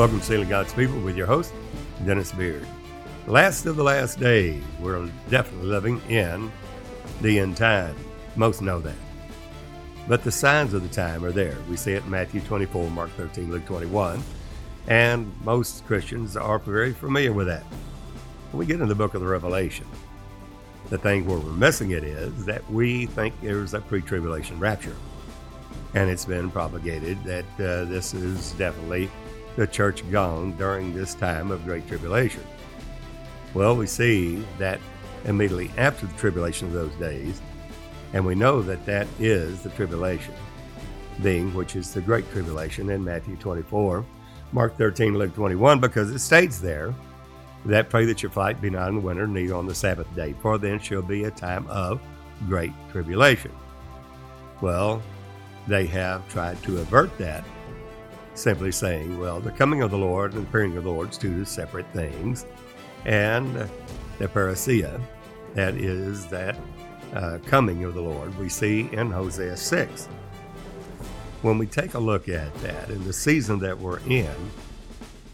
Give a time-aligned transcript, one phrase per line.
[0.00, 1.52] Welcome to Sealing God's People with your host,
[2.06, 2.66] Dennis Beard.
[3.26, 6.50] Last of the last days, we're definitely living in
[7.20, 7.94] the end time.
[8.34, 8.96] Most know that.
[10.08, 11.54] But the signs of the time are there.
[11.68, 14.22] We see it in Matthew 24, Mark 13, Luke 21,
[14.88, 17.64] and most Christians are very familiar with that.
[18.52, 19.86] When we get in the book of the Revelation,
[20.88, 24.96] the thing where we're missing it is that we think there's a pre tribulation rapture.
[25.92, 29.10] And it's been propagated that uh, this is definitely
[29.56, 32.42] the church gone during this time of great tribulation.
[33.54, 34.80] Well, we see that
[35.24, 37.40] immediately after the tribulation of those days,
[38.12, 40.34] and we know that that is the tribulation,
[41.22, 44.04] being which is the great tribulation in Matthew 24,
[44.52, 46.94] Mark 13, Luke 21, because it states there
[47.66, 50.34] that pray that your flight be not in the winter, neither on the Sabbath day,
[50.40, 52.00] for then shall be a time of
[52.48, 53.52] great tribulation.
[54.60, 55.02] Well,
[55.66, 57.44] they have tried to avert that,
[58.40, 61.18] simply saying, well, the coming of the Lord and the appearing of the Lord is
[61.18, 62.46] two separate things.
[63.04, 63.54] And
[64.18, 65.00] the parousia,
[65.54, 66.56] that is that
[67.14, 70.06] uh, coming of the Lord, we see in Hosea 6.
[71.42, 74.34] When we take a look at that in the season that we're in,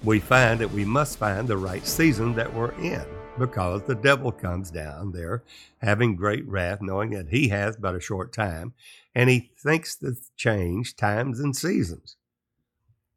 [0.03, 3.05] we find that we must find the right season that we're in
[3.39, 5.43] because the devil comes down there
[5.79, 8.73] having great wrath, knowing that he has but a short time,
[9.15, 12.17] and he thinks to change times and seasons.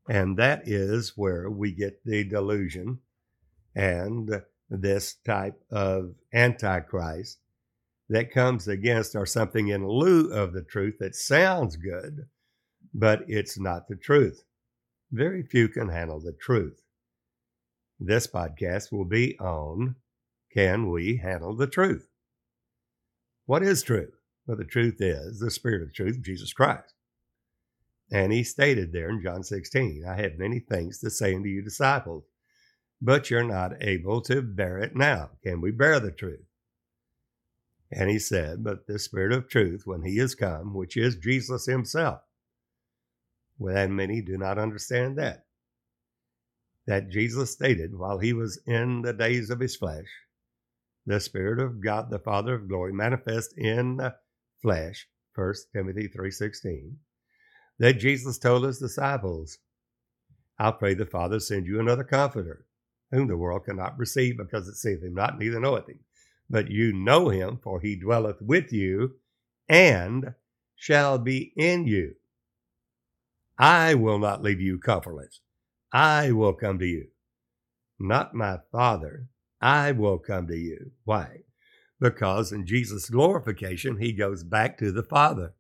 [0.10, 2.98] And that is where we get the delusion
[3.76, 7.38] and this type of antichrist
[8.10, 12.26] that comes against or something in lieu of the truth that sounds good,
[12.92, 14.44] but it's not the truth.
[15.12, 16.82] Very few can handle the truth.
[18.00, 19.96] This podcast will be on
[20.52, 22.10] Can We Handle the Truth?
[23.46, 24.16] What is truth?
[24.48, 26.96] Well, the truth is the Spirit of truth, Jesus Christ.
[28.12, 31.62] And he stated there in John 16, I have many things to say unto you
[31.62, 32.24] disciples,
[33.02, 35.32] but you're not able to bear it now.
[35.44, 36.46] Can we bear the truth?
[37.92, 41.66] And he said, But the Spirit of truth, when he is come, which is Jesus
[41.66, 42.22] himself,
[43.58, 45.46] well, and many do not understand that.
[46.88, 50.08] That Jesus stated while he was in the days of his flesh,
[51.06, 54.16] the Spirit of God, the Father of glory, manifest in the
[54.62, 56.96] flesh, 1 Timothy 3.16,
[57.80, 59.58] that Jesus told his disciples,
[60.60, 62.66] I'll pray the Father send you another comforter,
[63.12, 66.00] whom the world cannot receive because it seeth him not, neither knoweth him.
[66.50, 69.16] But you know him, for he dwelleth with you
[69.70, 70.34] and
[70.76, 72.16] shall be in you.
[73.58, 75.42] I will not leave you comfortless.
[75.92, 77.08] I will come to you.
[78.00, 79.28] Not my Father,
[79.62, 80.92] I will come to you.
[81.04, 81.42] Why?
[82.00, 85.54] Because in Jesus' glorification, he goes back to the Father,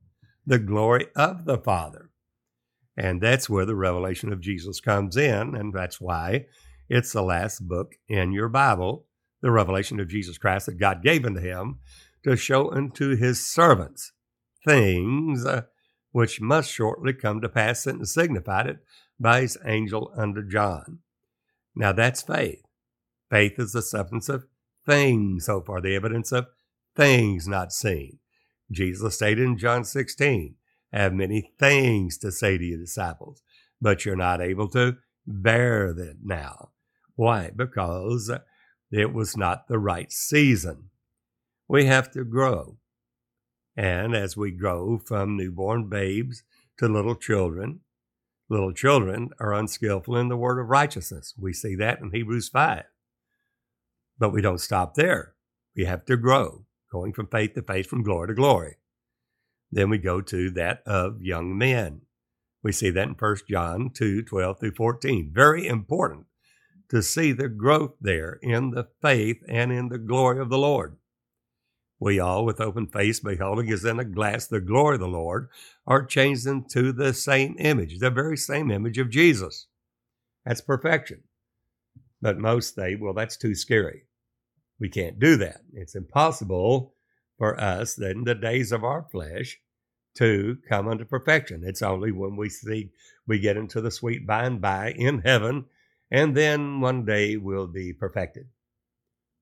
[0.45, 2.08] the glory of the Father.
[2.99, 5.55] And that's where the revelation of Jesus comes in.
[5.55, 6.47] And that's why
[6.89, 9.05] it's the last book in your Bible,
[9.41, 11.79] the revelation of Jesus Christ that God gave unto him
[12.25, 14.11] to show unto his servants
[14.67, 15.61] things uh,
[16.11, 18.79] which must shortly come to pass, and signified it
[19.17, 20.99] by his angel unto John.
[21.73, 22.63] Now that's faith.
[23.29, 24.45] Faith is the substance of
[24.85, 26.47] things, so far, the evidence of
[26.97, 28.19] things not seen.
[28.69, 30.55] Jesus stated in John 16,
[30.91, 33.41] have many things to say to your disciples,
[33.81, 36.69] but you're not able to bear them now.
[37.15, 37.51] Why?
[37.55, 38.31] Because
[38.91, 40.89] it was not the right season.
[41.67, 42.77] We have to grow.
[43.77, 46.43] And as we grow from newborn babes
[46.79, 47.81] to little children,
[48.49, 51.33] little children are unskillful in the word of righteousness.
[51.37, 52.83] We see that in Hebrews 5.
[54.17, 55.35] But we don't stop there.
[55.75, 58.77] We have to grow, going from faith to faith, from glory to glory.
[59.71, 62.01] Then we go to that of young men.
[62.63, 65.31] We see that in 1 John 2 12 through 14.
[65.33, 66.25] Very important
[66.89, 70.97] to see the growth there in the faith and in the glory of the Lord.
[71.99, 75.49] We all, with open face, beholding as in a glass the glory of the Lord,
[75.85, 79.67] are changed into the same image, the very same image of Jesus.
[80.45, 81.23] That's perfection.
[82.21, 84.03] But most say, well, that's too scary.
[84.79, 85.61] We can't do that.
[85.73, 86.95] It's impossible
[87.39, 89.59] for us in the days of our flesh
[90.17, 91.63] to come unto perfection.
[91.63, 92.91] It's only when we see
[93.25, 95.65] we get into the sweet by and by in heaven,
[96.11, 98.47] and then one day we'll be perfected.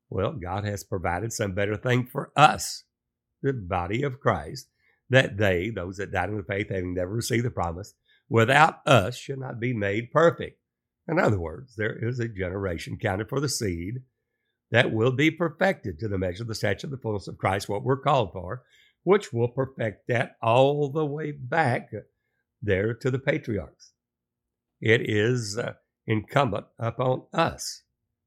[0.10, 2.84] Well, God has provided some better thing for us,
[3.42, 4.68] the body of Christ,
[5.10, 7.94] that they, those that died in the faith, having never received the promise,
[8.30, 10.60] without us should not be made perfect.
[11.08, 14.04] In other words, there is a generation counted for the seed
[14.72, 17.70] that will be perfected to the measure of the stature of the fullness of Christ,
[17.70, 18.64] what we're called for,
[19.04, 21.92] which will perfect that all the way back
[22.62, 23.94] there to the patriarchs.
[24.82, 25.74] It is uh,
[26.06, 27.84] incumbent upon us,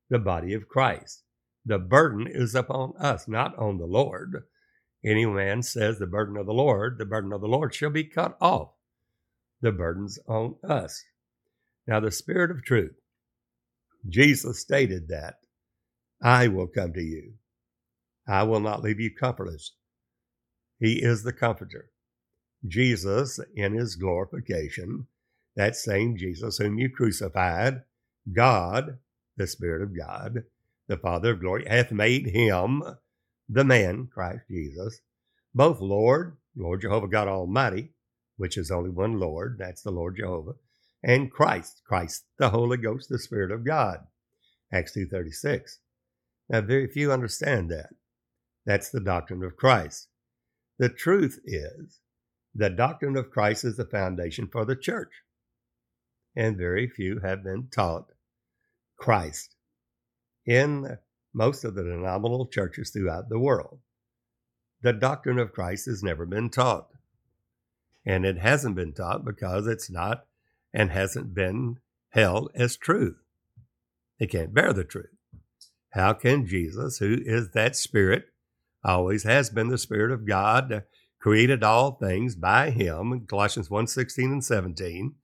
[0.09, 1.23] the body of Christ.
[1.67, 4.45] The burden is upon us, not on the Lord.
[5.05, 8.05] Any man says the burden of the Lord, the burden of the Lord shall be
[8.05, 8.71] cut off.
[9.61, 11.05] The burden's on us.
[11.87, 12.95] Now, the Spirit of truth,
[14.09, 15.41] Jesus stated that
[16.23, 17.35] I will come to you.
[18.27, 19.73] I will not leave you comfortless.
[20.79, 21.91] He is the comforter.
[22.67, 25.07] Jesus, in his glorification,
[25.57, 27.83] that same Jesus whom you crucified,
[28.33, 28.99] God,
[29.37, 30.45] the Spirit of God,
[30.87, 32.83] the Father of glory, hath made him,
[33.49, 35.01] the man, Christ Jesus,
[35.55, 37.93] both Lord, Lord Jehovah God Almighty,
[38.37, 40.55] which is only one Lord, that's the Lord Jehovah,
[41.03, 44.07] and Christ, Christ, the Holy Ghost, the Spirit of God.
[44.73, 45.79] Acts 2.36.
[46.51, 47.91] Now, very few understand that.
[48.67, 50.09] That's the doctrine of Christ.
[50.79, 52.01] The truth is,
[52.53, 55.13] the doctrine of Christ is the foundation for the church.
[56.35, 58.11] And very few have been taught
[58.97, 59.55] Christ
[60.45, 60.99] in
[61.33, 63.79] most of the denominational churches throughout the world.
[64.83, 66.89] The doctrine of Christ has never been taught.
[68.05, 70.27] And it hasn't been taught because it's not
[70.75, 73.19] and hasn't been held as truth.
[74.19, 75.15] They can't bear the truth.
[75.91, 78.27] How can Jesus, who is that Spirit,
[78.85, 80.85] always has been the Spirit of God,
[81.21, 85.15] created all things by Him, Colossians 1 16 and 17,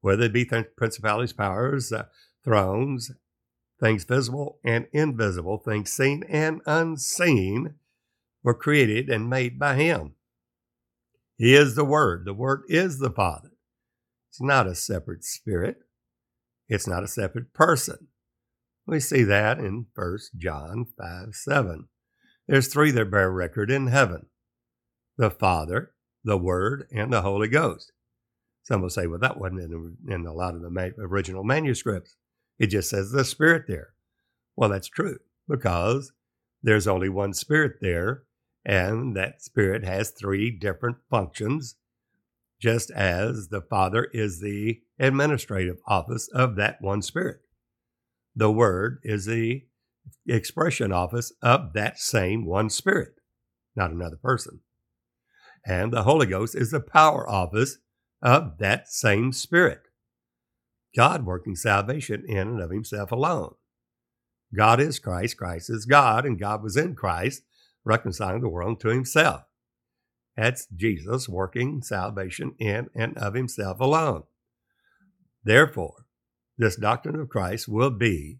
[0.00, 2.06] whether it be principalities, powers, uh,
[2.44, 3.12] thrones,
[3.80, 7.74] things visible and invisible, things seen and unseen,
[8.42, 10.14] were created and made by Him.
[11.36, 12.24] He is the Word.
[12.24, 13.50] The Word is the Father.
[14.30, 15.78] It's not a separate spirit.
[16.68, 18.07] It's not a separate person.
[18.88, 21.88] We see that in 1 John 5 7.
[22.46, 24.26] There's three that bear record in heaven
[25.18, 25.92] the Father,
[26.24, 27.92] the Word, and the Holy Ghost.
[28.62, 32.16] Some will say, well, that wasn't in, in a lot of the original manuscripts.
[32.58, 33.90] It just says the Spirit there.
[34.56, 36.12] Well, that's true because
[36.62, 38.22] there's only one Spirit there,
[38.64, 41.74] and that Spirit has three different functions,
[42.58, 47.42] just as the Father is the administrative office of that one Spirit.
[48.38, 49.64] The Word is the
[50.24, 53.14] expression office of that same one Spirit,
[53.74, 54.60] not another person.
[55.66, 57.78] And the Holy Ghost is the power office
[58.22, 59.80] of that same Spirit.
[60.94, 63.56] God working salvation in and of himself alone.
[64.56, 67.42] God is Christ, Christ is God, and God was in Christ,
[67.84, 69.42] reconciling the world to himself.
[70.36, 74.22] That's Jesus working salvation in and of himself alone.
[75.42, 76.06] Therefore,
[76.58, 78.38] this doctrine of Christ will be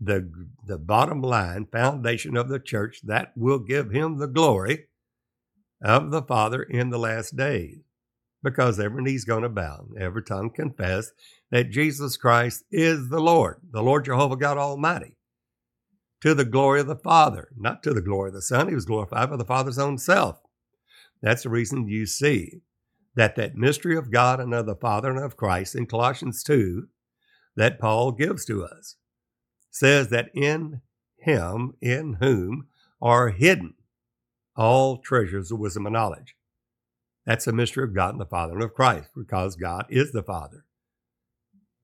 [0.00, 0.28] the,
[0.66, 4.86] the bottom line foundation of the church that will give him the glory
[5.82, 7.78] of the Father in the last days
[8.42, 11.12] because every knee's going to bow, every tongue confess
[11.50, 15.16] that Jesus Christ is the Lord, the Lord Jehovah God Almighty,
[16.20, 18.68] to the glory of the Father, not to the glory of the Son.
[18.68, 20.40] He was glorified by the Father's own self.
[21.22, 22.60] That's the reason you see
[23.14, 26.88] that that mystery of God and of the Father and of Christ in Colossians 2
[27.56, 28.96] that Paul gives to us
[29.70, 30.80] says that in
[31.18, 32.68] him, in whom
[33.00, 33.74] are hidden
[34.56, 36.36] all treasures of wisdom and knowledge.
[37.26, 40.22] That's a mystery of God and the Father and of Christ, because God is the
[40.22, 40.64] Father,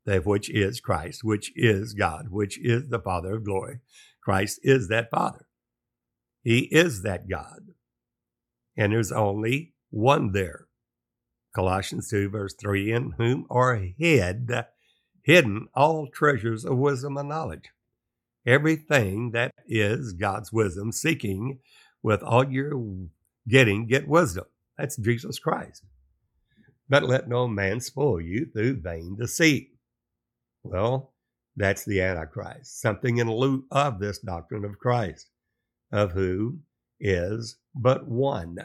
[0.05, 3.81] that which is Christ, which is God, which is the Father of glory.
[4.23, 5.47] Christ is that Father.
[6.43, 7.75] He is that God.
[8.77, 10.67] And there's only one there.
[11.55, 14.51] Colossians 2, verse 3 In whom are hid,
[15.31, 17.71] hidden all treasures of wisdom and knowledge.
[18.45, 21.61] Everything that is God's wisdom, seeking
[22.03, 22.75] with all you're
[23.47, 24.47] getting, get wisdom.
[24.77, 25.85] That's Jesus Christ.
[26.89, 29.71] But let no man spoil you through vain deceit.
[30.65, 31.13] Well,
[31.55, 35.29] that's the Antichrist, something in lieu of this doctrine of Christ,
[35.93, 36.59] of who
[36.99, 38.57] is but one.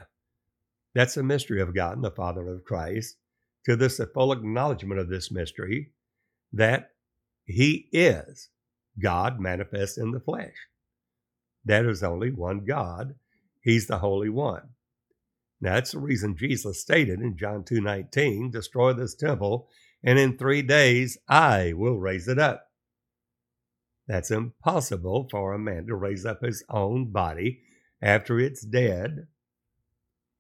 [0.96, 3.18] That's a mystery of God and the Father of Christ.
[3.66, 5.92] To this, full acknowledgement of this mystery
[6.56, 6.92] that
[7.46, 8.50] He is
[9.00, 10.56] God manifest in the flesh.
[11.64, 13.16] There is only one God.
[13.62, 14.70] He's the Holy One.
[15.60, 19.68] Now, that's the reason Jesus stated in John 2.19, destroy this temple,
[20.04, 22.68] and in three days I will raise it up.
[24.08, 27.62] That's impossible for a man to raise up his own body
[28.02, 29.28] after it's dead,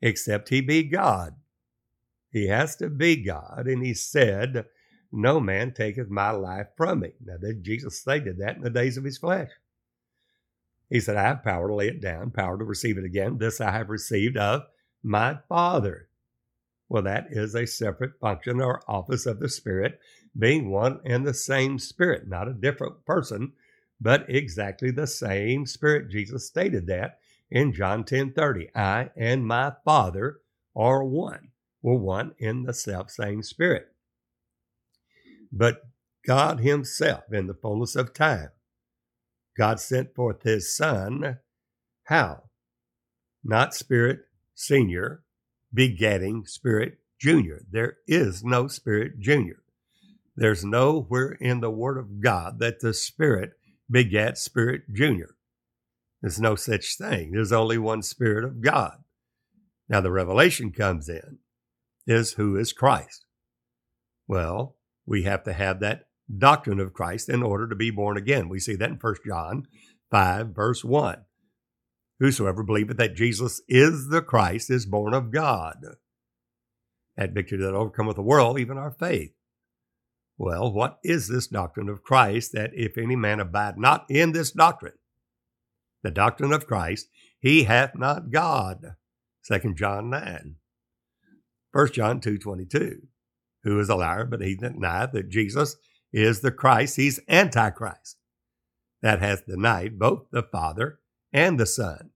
[0.02, 1.36] except he be God.
[2.30, 4.66] He has to be God, and he said,
[5.16, 7.14] No man taketh my life from me.
[7.24, 9.50] Now, Jesus stated that in the days of his flesh.
[10.90, 13.38] He said, I have power to lay it down, power to receive it again.
[13.38, 14.64] This I have received of
[15.02, 16.10] my Father.
[16.90, 20.00] Well, that is a separate function or office of the Spirit
[20.38, 23.54] being one and the same Spirit, not a different person,
[24.02, 26.10] but exactly the same Spirit.
[26.10, 27.20] Jesus stated that
[27.50, 28.70] in John 10 30.
[28.76, 30.42] I and my Father
[30.76, 31.52] are one.
[31.82, 33.95] We're one in the self same Spirit.
[35.56, 35.84] But
[36.28, 38.50] God Himself, in the fullness of time,
[39.58, 41.40] God sent forth His Son.
[42.04, 42.44] How?
[43.44, 44.20] Not Spirit
[44.54, 45.24] Senior
[45.74, 47.62] begetting Spirit Junior.
[47.72, 49.64] There is no Spirit Junior.
[50.36, 53.54] There's nowhere in the Word of God that the Spirit
[53.90, 55.36] begets Spirit Junior.
[56.22, 57.32] There's no such thing.
[57.32, 59.04] There's only one Spirit of God.
[59.88, 61.40] Now the revelation comes in
[62.08, 63.26] is who is Christ?
[64.28, 64.75] Well,
[65.06, 66.08] we have to have that
[66.38, 68.50] doctrine of Christ in order to be born again.
[68.50, 69.68] We see that in 1 John
[70.12, 71.24] 5, verse 1.
[72.20, 75.78] Whosoever believeth that Jesus is the Christ is born of God.
[77.18, 79.32] That victory that overcometh the world, even our faith.
[80.38, 84.52] Well, what is this doctrine of Christ that if any man abide not in this
[84.52, 84.94] doctrine,
[86.04, 87.08] the doctrine of Christ,
[87.40, 88.96] he hath not God.
[89.48, 90.56] 2 John 9.
[91.72, 93.08] 1 John 2 22.
[93.66, 95.76] Who is a liar, but he denieth that Jesus
[96.14, 96.96] is the Christ.
[96.96, 98.18] He's Antichrist.
[99.02, 101.00] That hath denied both the Father
[101.34, 102.12] and the Son.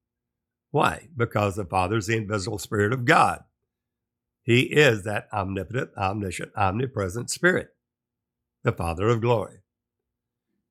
[0.72, 1.10] Why?
[1.18, 3.44] Because the Father is the invisible Spirit of God.
[4.44, 7.70] He is that omnipotent, omniscient, omnipresent Spirit
[8.64, 9.60] the Father of glory.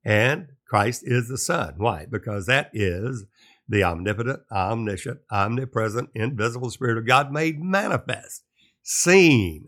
[0.04, 1.74] And Christ is the Son.
[1.76, 2.06] Why?
[2.08, 3.24] Because that is
[3.68, 8.44] the omnipotent, omniscient, omnipresent, invisible Spirit of God made manifest,
[8.82, 9.66] seen.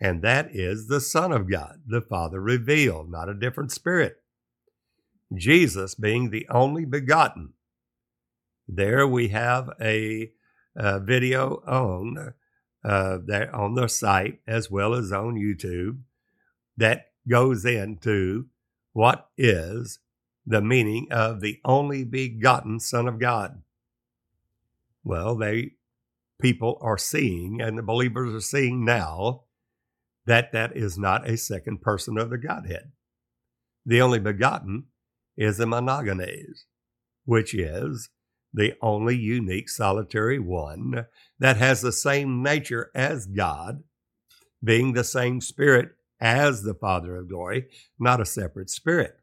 [0.00, 4.16] And that is the Son of God, the Father revealed, not a different Spirit.
[5.34, 7.54] Jesus being the only begotten.
[8.68, 10.32] There we have a,
[10.76, 12.34] a video on
[12.84, 13.18] uh,
[13.52, 15.98] on the site as well as on YouTube
[16.76, 18.46] that goes into
[18.92, 19.98] what is
[20.46, 23.62] the meaning of the only begotten Son of God.
[25.02, 25.72] Well, they
[26.40, 29.42] people are seeing, and the believers are seeing now,
[30.26, 32.92] that that is not a second person of the Godhead.
[33.84, 34.86] The only begotten
[35.36, 36.64] is the monogenes,
[37.24, 38.10] which is
[38.52, 41.06] the only unique solitary one
[41.38, 43.84] that has the same nature as God,
[44.64, 45.90] being the same spirit
[46.20, 47.66] as the Father of glory,
[47.98, 49.16] not a separate spirit.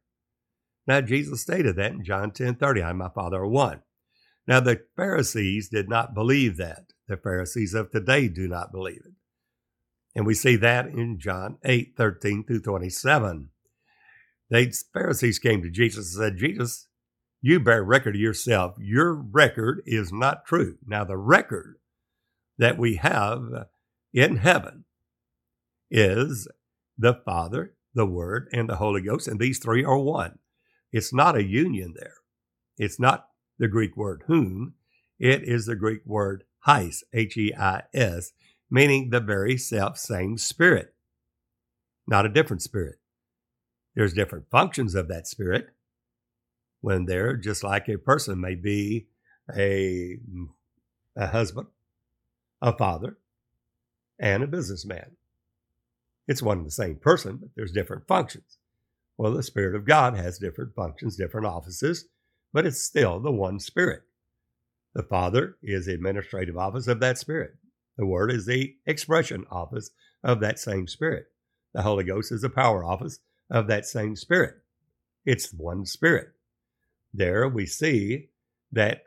[0.85, 3.81] Now, Jesus stated that in John 10 30, I and my Father are one.
[4.47, 6.93] Now, the Pharisees did not believe that.
[7.07, 9.13] The Pharisees of today do not believe it.
[10.15, 13.49] And we see that in John 8 13 through 27.
[14.49, 16.87] The Pharisees came to Jesus and said, Jesus,
[17.41, 18.75] you bear record of yourself.
[18.79, 20.77] Your record is not true.
[20.85, 21.77] Now, the record
[22.57, 23.41] that we have
[24.13, 24.85] in heaven
[25.89, 26.47] is
[26.97, 30.39] the Father, the Word, and the Holy Ghost, and these three are one.
[30.91, 32.17] It's not a union there.
[32.77, 33.27] It's not
[33.57, 34.75] the Greek word whom,
[35.19, 38.31] it is the Greek word heis, H E I S,
[38.73, 40.95] meaning the very self same spirit,
[42.07, 42.95] not a different spirit.
[43.95, 45.67] There's different functions of that spirit
[46.81, 49.05] when they're just like a person may be
[49.55, 50.17] a,
[51.15, 51.67] a husband,
[52.63, 53.19] a father,
[54.17, 55.17] and a businessman.
[56.27, 58.57] It's one and the same person, but there's different functions.
[59.17, 62.05] Well, the Spirit of God has different functions, different offices,
[62.51, 64.01] but it's still the one Spirit.
[64.95, 67.55] The Father is the administrative office of that Spirit.
[67.97, 69.91] The Word is the expression office
[70.23, 71.27] of that same Spirit.
[71.73, 73.19] The Holy Ghost is the power office
[73.49, 74.55] of that same Spirit.
[75.25, 76.29] It's one Spirit.
[77.13, 78.29] There we see
[78.71, 79.03] that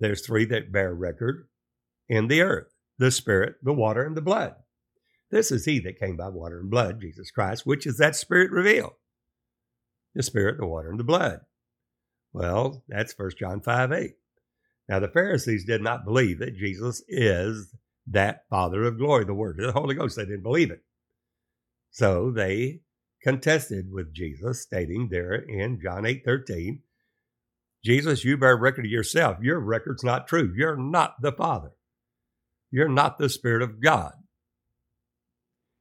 [0.00, 1.48] there's three that bear record
[2.08, 4.54] in the earth the Spirit, the water, and the blood.
[5.30, 8.50] This is he that came by water and blood, Jesus Christ, which is that Spirit
[8.50, 8.94] revealed.
[10.14, 11.40] The Spirit, the water, and the blood.
[12.32, 14.14] Well, that's 1 John 5 8.
[14.88, 17.74] Now, the Pharisees did not believe that Jesus is
[18.08, 20.16] that Father of glory, the Word, the Holy Ghost.
[20.16, 20.82] They didn't believe it.
[21.90, 22.80] So they
[23.22, 26.80] contested with Jesus, stating there in John 8 13,
[27.84, 29.38] Jesus, you bear record of yourself.
[29.40, 30.52] Your record's not true.
[30.56, 31.70] You're not the Father.
[32.70, 34.12] You're not the Spirit of God.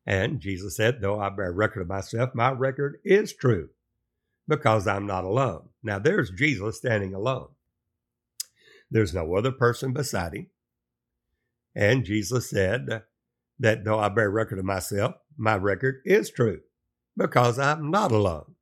[0.06, 3.70] And Jesus said, Though I bear record of myself, my record is true
[4.48, 5.70] because I'm not alone.
[5.82, 7.48] Now, there's Jesus standing alone.
[8.92, 10.48] There's no other person beside him.
[11.76, 13.04] And Jesus said
[13.60, 16.62] that though I bear record of myself, my record is true
[17.18, 18.56] because I'm not alone.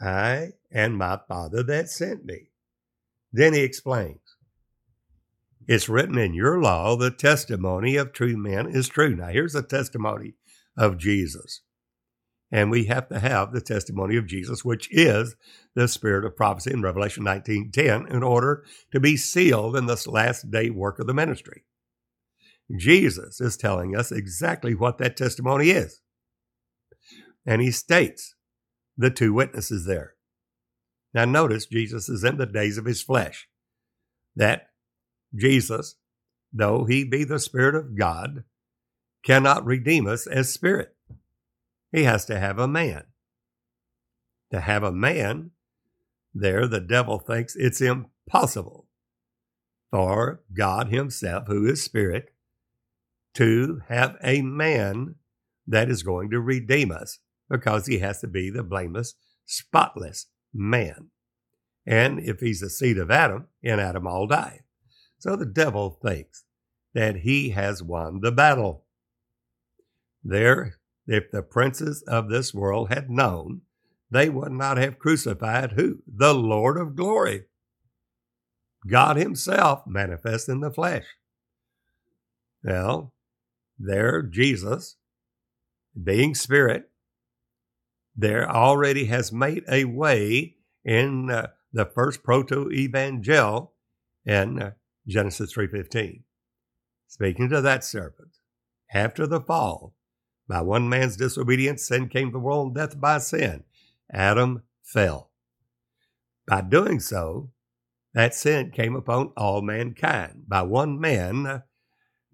[0.00, 2.50] I and my Father that sent me.
[3.32, 4.20] Then he explains
[5.66, 9.16] it's written in your law, the testimony of true men is true.
[9.16, 10.34] Now, here's the testimony
[10.76, 11.62] of Jesus.
[12.52, 15.34] And we have to have the testimony of Jesus, which is
[15.74, 20.50] the spirit of prophecy in Revelation 19:10, in order to be sealed in this last
[20.50, 21.64] day work of the ministry.
[22.74, 26.00] Jesus is telling us exactly what that testimony is.
[27.46, 28.34] And he states
[28.96, 30.14] the two witnesses there.
[31.12, 33.48] Now, notice Jesus is in the days of his flesh.
[34.34, 34.68] That
[35.34, 35.96] Jesus,
[36.52, 38.44] though he be the Spirit of God,
[39.24, 40.94] cannot redeem us as spirit.
[41.92, 43.04] He has to have a man.
[44.50, 45.52] To have a man,
[46.34, 48.86] there the devil thinks it's impossible
[49.90, 52.33] for God Himself, who is spirit,
[53.34, 55.16] to have a man
[55.66, 57.18] that is going to redeem us
[57.50, 59.14] because he has to be the blameless,
[59.44, 61.10] spotless man.
[61.86, 64.60] And if he's the seed of Adam, in Adam all die.
[65.18, 66.44] So the devil thinks
[66.94, 68.84] that he has won the battle.
[70.22, 70.76] There,
[71.06, 73.62] if the princes of this world had known,
[74.10, 76.02] they would not have crucified who?
[76.06, 77.44] The Lord of glory.
[78.86, 81.04] God Himself manifest in the flesh.
[82.62, 83.13] Well,
[83.84, 84.96] there, Jesus,
[86.00, 86.90] being Spirit,
[88.16, 93.72] there already has made a way in uh, the first proto-evangel
[94.24, 94.70] in uh,
[95.06, 96.22] Genesis 3.15.
[97.08, 98.38] Speaking to that serpent,
[98.92, 99.94] after the fall,
[100.48, 103.64] by one man's disobedience, sin came to the world, and death by sin.
[104.12, 105.30] Adam fell.
[106.46, 107.50] By doing so,
[108.12, 110.44] that sin came upon all mankind.
[110.46, 111.60] By one man uh,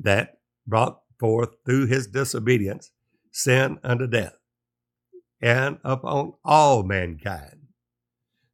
[0.01, 2.91] that brought forth through his disobedience
[3.31, 4.39] sin unto death
[5.41, 7.69] and upon all mankind.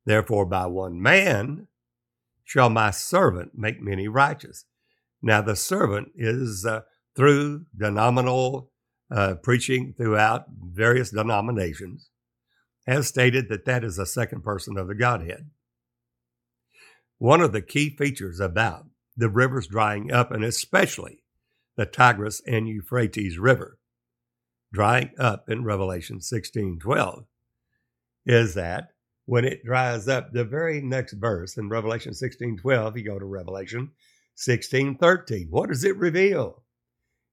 [0.05, 1.69] Therefore, by one man
[2.45, 4.67] shall my servant make many righteous.
[5.23, 6.83] Now, the servant is uh,
[7.17, 8.71] through denominal
[9.11, 12.11] uh, preaching throughout various denominations,
[12.87, 15.51] has stated that that is the second person of the Godhead.
[17.19, 21.23] One of the key features about the rivers drying up, and especially
[21.77, 23.79] the Tigris and Euphrates River,
[24.73, 27.25] drying up in Revelation 16 12
[28.27, 28.91] is that
[29.25, 33.25] when it dries up, the very next verse in Revelation 16 12, you go to
[33.25, 33.91] Revelation
[34.35, 35.49] 16 13.
[35.51, 36.63] What does it reveal?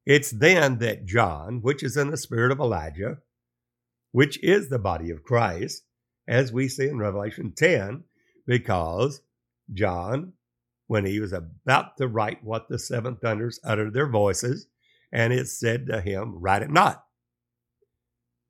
[0.05, 3.19] It's then that John, which is in the spirit of Elijah,
[4.11, 5.83] which is the body of Christ,
[6.27, 8.03] as we see in Revelation 10,
[8.45, 9.21] because
[9.73, 10.33] John,
[10.93, 14.67] when he was about to write what the seven thunders uttered their voices,
[15.11, 17.03] and it said to him, Write it not,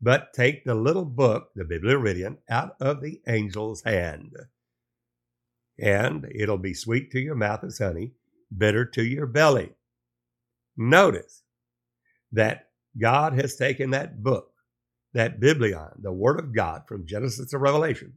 [0.01, 4.35] but take the little book, the Biblaridion, out of the angel's hand.
[5.79, 8.11] And it'll be sweet to your mouth as honey,
[8.55, 9.69] bitter to your belly.
[10.75, 11.43] Notice
[12.33, 14.51] that God has taken that book,
[15.13, 18.15] that Biblion, the Word of God from Genesis to Revelation,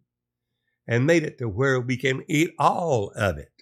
[0.88, 3.52] and made it to where we can eat all of it.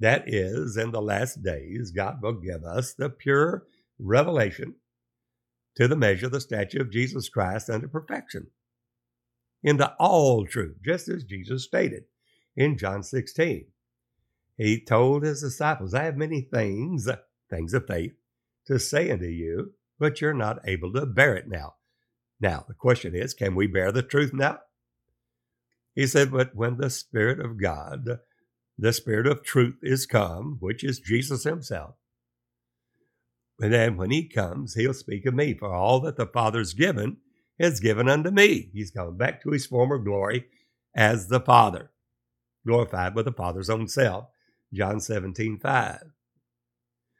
[0.00, 3.66] That is, in the last days, God will give us the pure
[3.98, 4.76] revelation
[5.76, 8.48] to the measure of the stature of Jesus Christ unto perfection,
[9.62, 12.04] into all truth, just as Jesus stated
[12.56, 13.66] in John 16.
[14.56, 17.08] He told his disciples, I have many things,
[17.48, 18.12] things of faith,
[18.66, 21.74] to say unto you, but you're not able to bear it now.
[22.40, 24.60] Now, the question is, can we bear the truth now?
[25.94, 28.20] He said, But when the Spirit of God,
[28.80, 31.94] the Spirit of truth is come, which is Jesus Himself,
[33.60, 37.18] and then when he comes, he'll speak of me, for all that the Father's given
[37.58, 38.70] is given unto me.
[38.72, 40.46] He's coming back to his former glory
[40.96, 41.90] as the Father,
[42.66, 44.28] glorified with the Father's own self.
[44.72, 45.98] John 17, 5.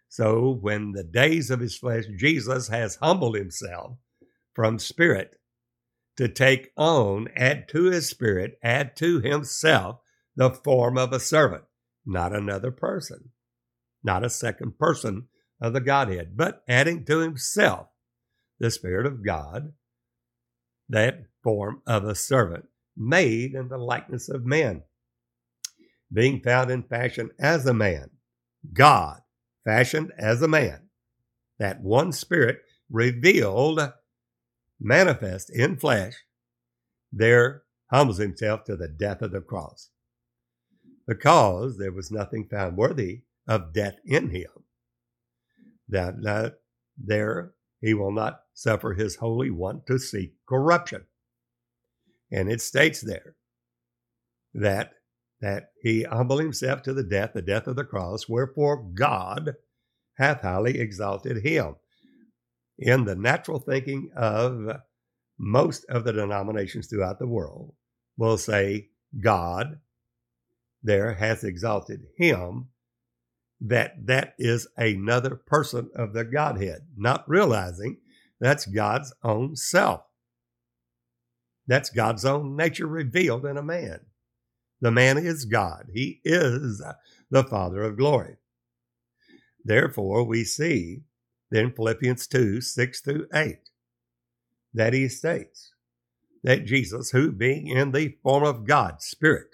[0.08, 3.96] So when the days of his flesh, Jesus has humbled himself
[4.54, 5.36] from spirit
[6.16, 10.00] to take on, add to his spirit, add to himself
[10.40, 11.64] the form of a servant,
[12.06, 13.28] not another person,
[14.02, 15.28] not a second person
[15.60, 17.88] of the Godhead, but adding to himself
[18.58, 19.74] the Spirit of God,
[20.88, 22.64] that form of a servant,
[22.96, 24.82] made in the likeness of men,
[26.10, 28.08] being found in fashion as a man,
[28.72, 29.20] God
[29.62, 30.88] fashioned as a man,
[31.58, 33.78] that one Spirit revealed,
[34.80, 36.14] manifest in flesh,
[37.12, 39.89] there humbles himself to the death of the cross,
[41.10, 44.64] because there was nothing found worthy of death in him
[45.88, 46.60] that, that
[46.96, 51.02] there he will not suffer his holy one to seek corruption.
[52.30, 53.34] And it states there
[54.54, 54.92] that
[55.40, 59.54] that he humbled himself to the death, the death of the cross, wherefore God
[60.16, 61.76] hath highly exalted him.
[62.78, 64.76] In the natural thinking of
[65.38, 67.72] most of the denominations throughout the world
[68.16, 69.80] will say God
[70.82, 72.68] there has exalted him
[73.60, 77.98] that that is another person of the Godhead, not realizing
[78.40, 80.02] that's God's own self.
[81.66, 84.00] That's God's own nature revealed in a man.
[84.80, 85.90] The man is God.
[85.92, 86.82] He is
[87.30, 88.36] the Father of glory.
[89.62, 91.02] Therefore, we see
[91.50, 93.58] then Philippians 2 6 through 8
[94.72, 95.74] that he states
[96.42, 99.49] that Jesus, who being in the form of God, Spirit,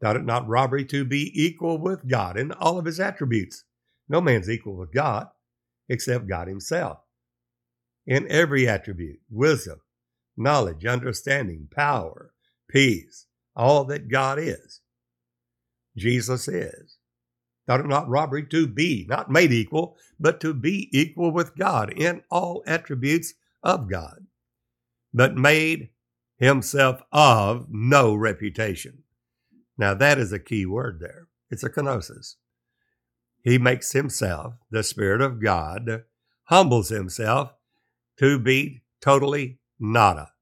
[0.00, 3.64] thought it not robbery to be equal with God in all of his attributes.
[4.08, 5.28] No man's equal with God
[5.88, 6.98] except God himself.
[8.06, 9.80] In every attribute, wisdom,
[10.36, 12.32] knowledge, understanding, power,
[12.68, 14.80] peace, all that God is,
[15.96, 16.96] Jesus is.
[17.66, 21.92] Thought it not robbery to be, not made equal, but to be equal with God
[21.92, 24.26] in all attributes of God,
[25.12, 25.90] but made
[26.38, 29.04] himself of no reputation.
[29.80, 31.28] Now, that is a key word there.
[31.50, 32.34] It's a kenosis.
[33.42, 36.04] He makes himself, the Spirit of God,
[36.44, 37.54] humbles himself
[38.18, 40.32] to be totally nada,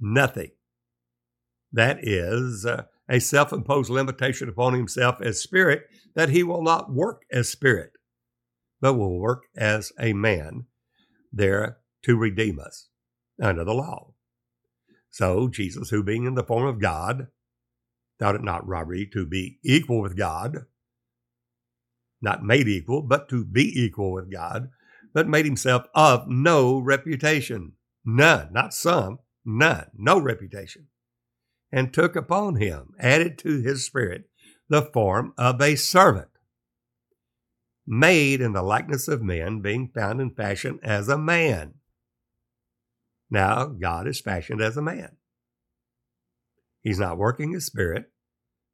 [0.00, 0.52] nothing.
[1.70, 5.82] That is a self imposed limitation upon himself as spirit
[6.14, 7.92] that he will not work as spirit,
[8.80, 10.64] but will work as a man
[11.30, 12.88] there to redeem us
[13.38, 14.14] under the law.
[15.10, 17.26] So, Jesus, who being in the form of God,
[18.20, 20.66] thought it not robbery to be equal with God,
[22.20, 24.68] not made equal, but to be equal with God,
[25.12, 27.72] but made himself of no reputation.
[28.04, 30.88] None, not some, none, no reputation.
[31.72, 34.28] And took upon him, added to his spirit,
[34.68, 36.28] the form of a servant,
[37.86, 41.74] made in the likeness of men, being found in fashion as a man.
[43.30, 45.16] Now, God is fashioned as a man.
[46.82, 48.10] He's not working his spirit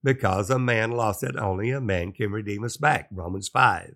[0.02, 1.36] because a man lost it.
[1.36, 3.08] Only a man can redeem us back.
[3.10, 3.94] Romans 5.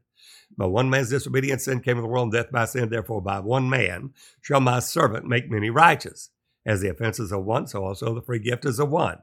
[0.57, 2.89] But one man's disobedience sin came into the world, and death by sin.
[2.89, 6.31] Therefore, by one man shall my servant make many righteous.
[6.67, 9.19] As the offenses of one, so also the free gift is of one.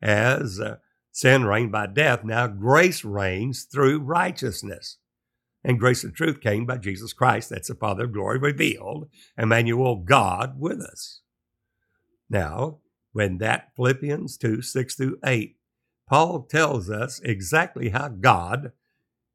[0.00, 0.76] As uh,
[1.12, 4.96] sin reigned by death, now grace reigns through righteousness.
[5.62, 7.50] And grace and truth came by Jesus Christ.
[7.50, 9.10] That's the Father of glory revealed.
[9.36, 11.20] Emmanuel, God with us.
[12.30, 12.78] Now,
[13.12, 15.56] when that Philippians 2 6 through 8,
[16.08, 18.72] Paul tells us exactly how God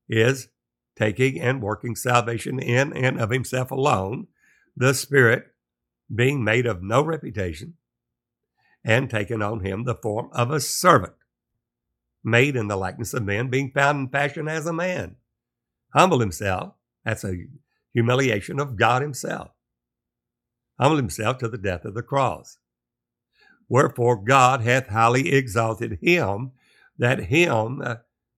[0.10, 0.50] is
[0.96, 4.28] taking and working salvation in and of himself alone,
[4.76, 5.48] the Spirit
[6.14, 7.76] being made of no reputation,
[8.84, 11.14] and taking on him the form of a servant,
[12.24, 15.16] made in the likeness of men, being found in fashion as a man.
[15.94, 17.46] Humble himself, that's a
[17.94, 19.52] humiliation of God himself.
[20.80, 22.58] Humble himself to the death of the cross.
[23.74, 26.52] Wherefore God hath highly exalted him,
[27.00, 27.96] that him uh,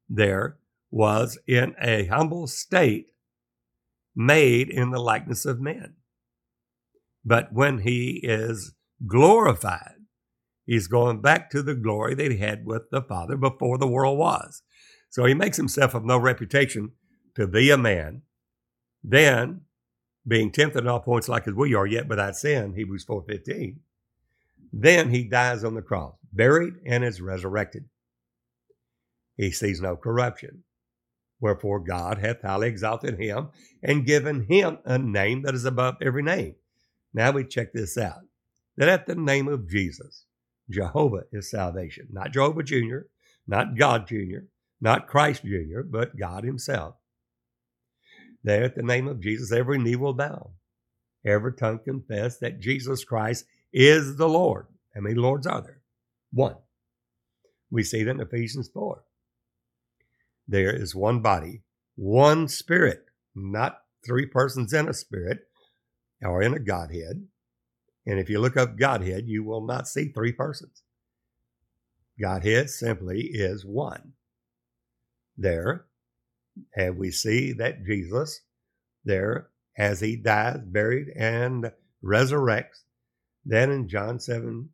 [0.07, 3.07] there was in a humble state,
[4.15, 5.95] made in the likeness of men.
[7.25, 10.05] But when he is glorified,
[10.65, 14.17] he's going back to the glory that he had with the Father before the world
[14.17, 14.61] was.
[15.09, 16.93] So he makes himself of no reputation
[17.35, 18.21] to be a man.
[19.03, 19.63] Then,
[20.25, 23.79] being tempted in all points like as we are, yet without sin, Hebrews 4.15,
[24.77, 27.85] then he dies on the cross, buried and is resurrected.
[29.37, 30.65] He sees no corruption.
[31.39, 36.23] Wherefore God hath highly exalted him and given him a name that is above every
[36.23, 36.55] name.
[37.13, 38.19] Now we check this out.
[38.75, 40.25] That at the name of Jesus,
[40.69, 42.09] Jehovah is salvation.
[42.11, 42.99] Not Jehovah Jr.,
[43.47, 44.39] not God Jr.,
[44.81, 46.95] not Christ Jr., but God Himself.
[48.43, 50.51] There at the name of Jesus, every knee will bow.
[51.25, 54.67] Every tongue confess that Jesus Christ is the Lord.
[54.95, 55.81] How many Lords are there?
[56.31, 56.55] One.
[57.69, 59.03] We see that in Ephesians 4.
[60.47, 61.63] There is one body,
[61.95, 65.39] one spirit, not three persons in a spirit
[66.21, 67.27] or in a Godhead.
[68.05, 70.83] And if you look up Godhead, you will not see three persons.
[72.19, 74.13] Godhead simply is one.
[75.37, 75.85] There,
[76.77, 78.39] and we see that Jesus,
[79.03, 82.84] there, as he dies, buried, and resurrects,
[83.45, 84.69] then in John 7,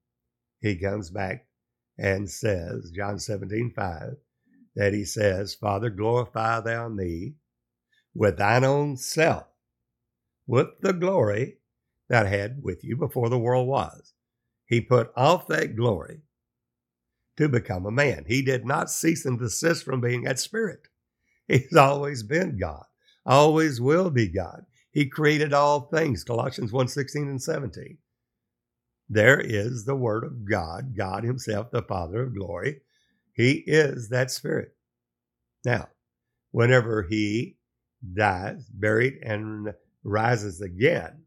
[0.61, 1.47] he comes back
[1.97, 4.15] and says, John 17, 5,
[4.75, 7.35] that he says, Father, glorify thou me
[8.13, 9.45] with thine own self,
[10.47, 11.57] with the glory
[12.09, 14.13] that I had with you before the world was.
[14.65, 16.21] He put off that glory
[17.37, 18.25] to become a man.
[18.27, 20.87] He did not cease and desist from being that spirit.
[21.47, 22.85] He's always been God,
[23.25, 24.65] always will be God.
[24.91, 27.97] He created all things, Colossians 1 16 and 17.
[29.13, 32.79] There is the Word of God, God Himself, the Father of glory.
[33.33, 34.73] He is that Spirit.
[35.65, 35.89] Now,
[36.51, 37.57] whenever He
[38.13, 39.73] dies, buried, and
[40.05, 41.23] rises again,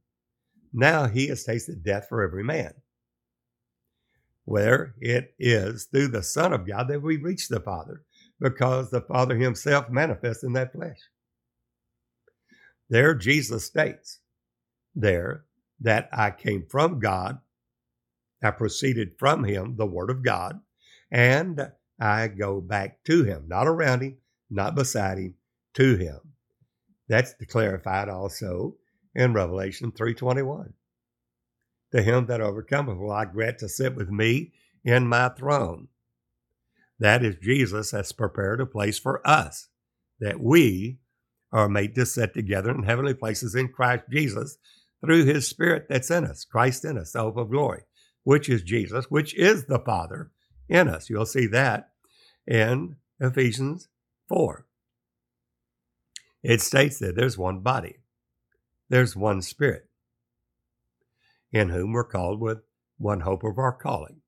[0.72, 2.72] now He has tasted death for every man.
[4.46, 8.00] Where it is through the Son of God that we reach the Father,
[8.40, 11.00] because the Father Himself manifests in that flesh.
[12.88, 14.20] There, Jesus states
[14.94, 15.44] there
[15.80, 17.40] that I came from God,
[18.44, 20.60] I proceeded from Him, the Word of God,
[21.10, 24.18] and I go back to Him, not around Him,
[24.50, 25.34] not beside Him,
[25.74, 26.20] to Him.
[27.08, 28.76] That's clarified also
[29.14, 30.72] in Revelation 3:21.
[31.92, 34.52] To him that overcometh will I grant to sit with me
[34.82, 35.88] in my throne.
[36.98, 39.68] That is Jesus has prepared a place for us,
[40.18, 40.98] that we
[41.52, 44.58] are made to sit together in heavenly places in Christ Jesus
[45.00, 47.82] through his Spirit that's in us, Christ in us, the hope of glory,
[48.24, 50.30] which is Jesus, which is the Father
[50.68, 51.08] in us.
[51.08, 51.90] You'll see that
[52.46, 53.88] in Ephesians
[54.28, 54.66] 4.
[56.42, 57.96] It states that there's one body,
[58.88, 59.88] there's one Spirit,
[61.52, 62.58] in whom we're called with
[62.98, 64.20] one hope of our calling,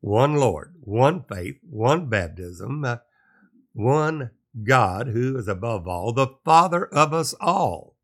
[0.00, 2.96] one Lord, one faith, one baptism, uh,
[3.72, 4.30] one
[4.62, 7.96] God who is above all, the Father of us all.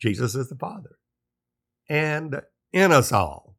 [0.00, 0.98] Jesus is the Father
[1.88, 2.40] and
[2.74, 3.54] in us all.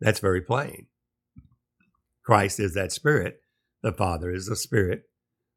[0.00, 0.86] That's very plain.
[2.24, 3.40] Christ is that Spirit.
[3.82, 5.02] The Father is the Spirit.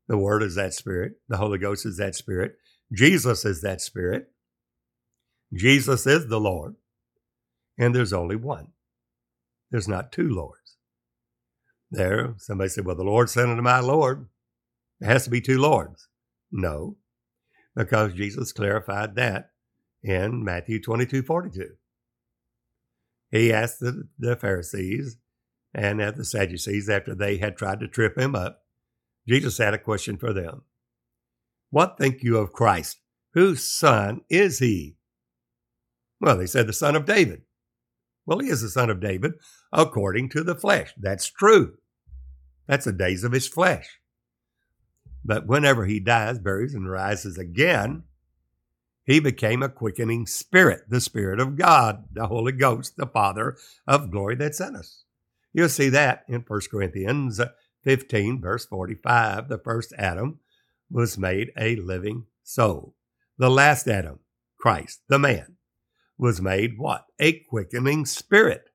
[0.07, 1.13] The Word is that Spirit.
[1.29, 2.55] The Holy Ghost is that Spirit.
[2.91, 4.31] Jesus is that Spirit.
[5.53, 6.75] Jesus is the Lord.
[7.77, 8.69] And there's only one.
[9.71, 10.77] There's not two Lords.
[11.91, 14.27] There, somebody said, Well, the Lord said unto my Lord,
[14.99, 16.07] there has to be two Lords.
[16.51, 16.97] No,
[17.75, 19.51] because Jesus clarified that
[20.03, 21.75] in Matthew 22 42.
[23.31, 25.17] He asked the, the Pharisees
[25.73, 28.63] and the Sadducees after they had tried to trip him up,
[29.27, 30.63] Jesus had a question for them.
[31.69, 32.97] What think you of Christ?
[33.33, 34.97] Whose son is he?
[36.19, 37.43] Well, they said the son of David.
[38.25, 39.33] Well, he is the son of David
[39.71, 40.93] according to the flesh.
[40.97, 41.77] That's true.
[42.67, 43.99] That's the days of his flesh.
[45.23, 48.03] But whenever he dies, buries, and rises again,
[49.09, 54.11] he became a quickening spirit, the Spirit of God, the Holy Ghost, the Father of
[54.11, 55.03] glory that's in us.
[55.51, 57.41] You'll see that in 1 Corinthians
[57.83, 59.49] 15, verse 45.
[59.49, 60.41] The first Adam
[60.91, 62.93] was made a living soul.
[63.39, 64.19] The last Adam,
[64.59, 65.55] Christ, the man,
[66.19, 67.05] was made what?
[67.17, 68.69] A quickening spirit.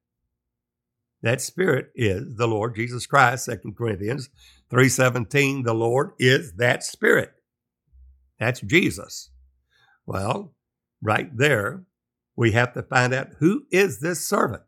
[1.23, 4.31] That spirit is the Lord Jesus Christ, 2 Corinthians
[4.69, 7.35] 3:17, the Lord is that spirit.
[8.41, 9.31] That's Jesus.
[10.07, 10.55] Well,
[11.03, 11.85] right there,
[12.37, 14.63] we have to find out who is this servant.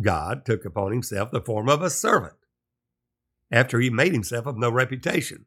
[0.00, 2.34] God took upon himself the form of a servant
[3.50, 5.46] after he made himself of no reputation.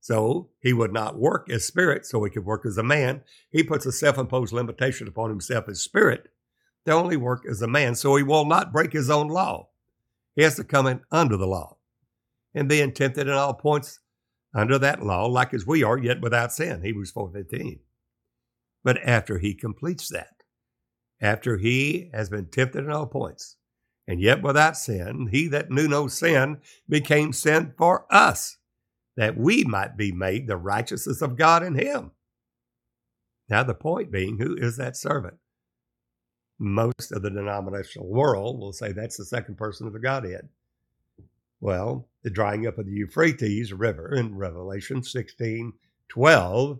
[0.00, 3.22] So he would not work as spirit, so he could work as a man.
[3.50, 6.28] He puts a self imposed limitation upon himself as spirit
[6.84, 9.68] to only work as a man, so he will not break his own law.
[10.36, 11.78] He has to come in under the law
[12.54, 14.00] and being tempted in all points
[14.54, 16.82] under that law, like as we are, yet without sin.
[16.82, 17.80] Hebrews 4.15.
[18.86, 20.44] But after he completes that,
[21.20, 23.56] after he has been tempted in all points,
[24.06, 28.58] and yet without sin, he that knew no sin became sin for us,
[29.16, 32.12] that we might be made the righteousness of God in him.
[33.48, 35.34] Now, the point being, who is that servant?
[36.56, 40.48] Most of the denominational world will say that's the second person of the Godhead.
[41.58, 45.72] Well, the drying up of the Euphrates River in Revelation 16
[46.08, 46.78] 12,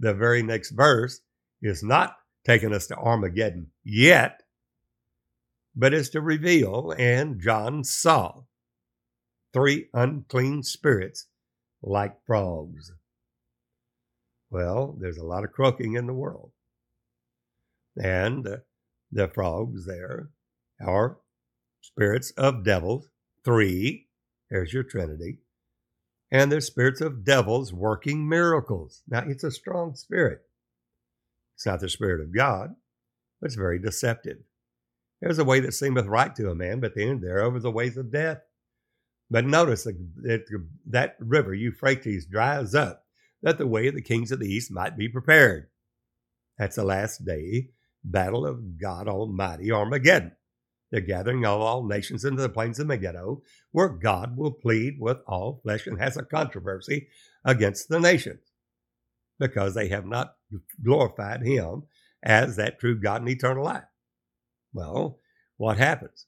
[0.00, 1.20] the very next verse,
[1.62, 4.42] is not taking us to Armageddon yet,
[5.74, 8.42] but is to reveal, and John saw
[9.52, 11.26] three unclean spirits
[11.82, 12.92] like frogs.
[14.50, 16.52] Well, there's a lot of croaking in the world.
[17.96, 18.46] And
[19.10, 20.30] the frogs there
[20.80, 21.18] are
[21.80, 23.08] spirits of devils,
[23.44, 24.08] three,
[24.50, 25.38] there's your Trinity,
[26.30, 29.02] and there's spirits of devils working miracles.
[29.08, 30.45] Now, it's a strong spirit.
[31.56, 32.74] It's not the spirit of God,
[33.40, 34.38] but it's very deceptive.
[35.20, 37.70] There's a way that seemeth right to a man, but the end thereof is the
[37.70, 38.42] ways of death.
[39.30, 43.04] But notice that that river, Euphrates, dries up,
[43.42, 45.68] that the way of the kings of the east might be prepared.
[46.58, 47.70] That's the last day
[48.04, 50.32] battle of God Almighty, Armageddon,
[50.90, 53.42] the gathering of all nations into the plains of Megiddo,
[53.72, 57.08] where God will plead with all flesh and has a controversy
[57.44, 58.45] against the nations,
[59.38, 60.36] because they have not
[60.82, 61.84] glorified Him
[62.22, 63.84] as that true God and eternal life.
[64.72, 65.18] Well,
[65.56, 66.26] what happens?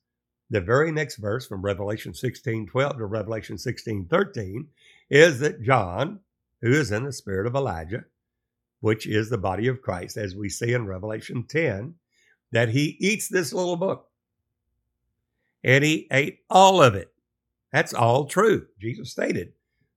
[0.51, 4.69] The very next verse from Revelation 16 12 to Revelation 16 13
[5.11, 6.21] is that John,
[6.63, 8.05] who is in the spirit of Elijah,
[8.81, 11.95] which is the body of Christ, as we see in Revelation 10,
[12.53, 14.09] that he eats this little book.
[15.65, 17.13] And he ate all of it.
[17.73, 18.67] That's all true.
[18.81, 19.53] Jesus stated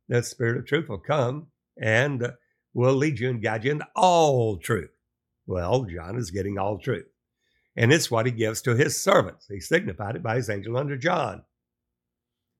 [0.10, 1.47] that the Spirit of truth will come
[1.80, 2.34] and
[2.74, 4.92] will lead you and guide you into all truth.
[5.46, 7.08] Well, John is getting all truth.
[7.76, 9.48] And it's what he gives to his servants.
[9.48, 11.44] He signified it by his angel under John.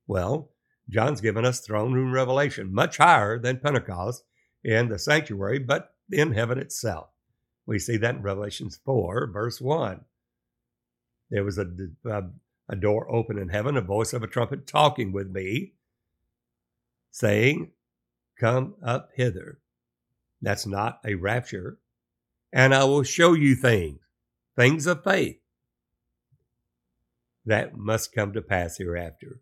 [0.08, 0.52] Well,
[0.90, 4.24] John's given us throne room revelation, much higher than Pentecost
[4.64, 7.10] in the sanctuary, but in heaven itself.
[7.66, 10.02] We see that in Revelations 4, verse 1.
[11.30, 11.68] There was a,
[12.06, 12.24] a,
[12.68, 15.74] a door open in heaven, a voice of a trumpet talking with me,
[17.12, 17.72] saying,
[18.38, 19.61] Come up hither.
[20.42, 21.78] That's not a rapture.
[22.52, 24.00] And I will show you things,
[24.56, 25.38] things of faith,
[27.46, 29.40] that must come to pass hereafter.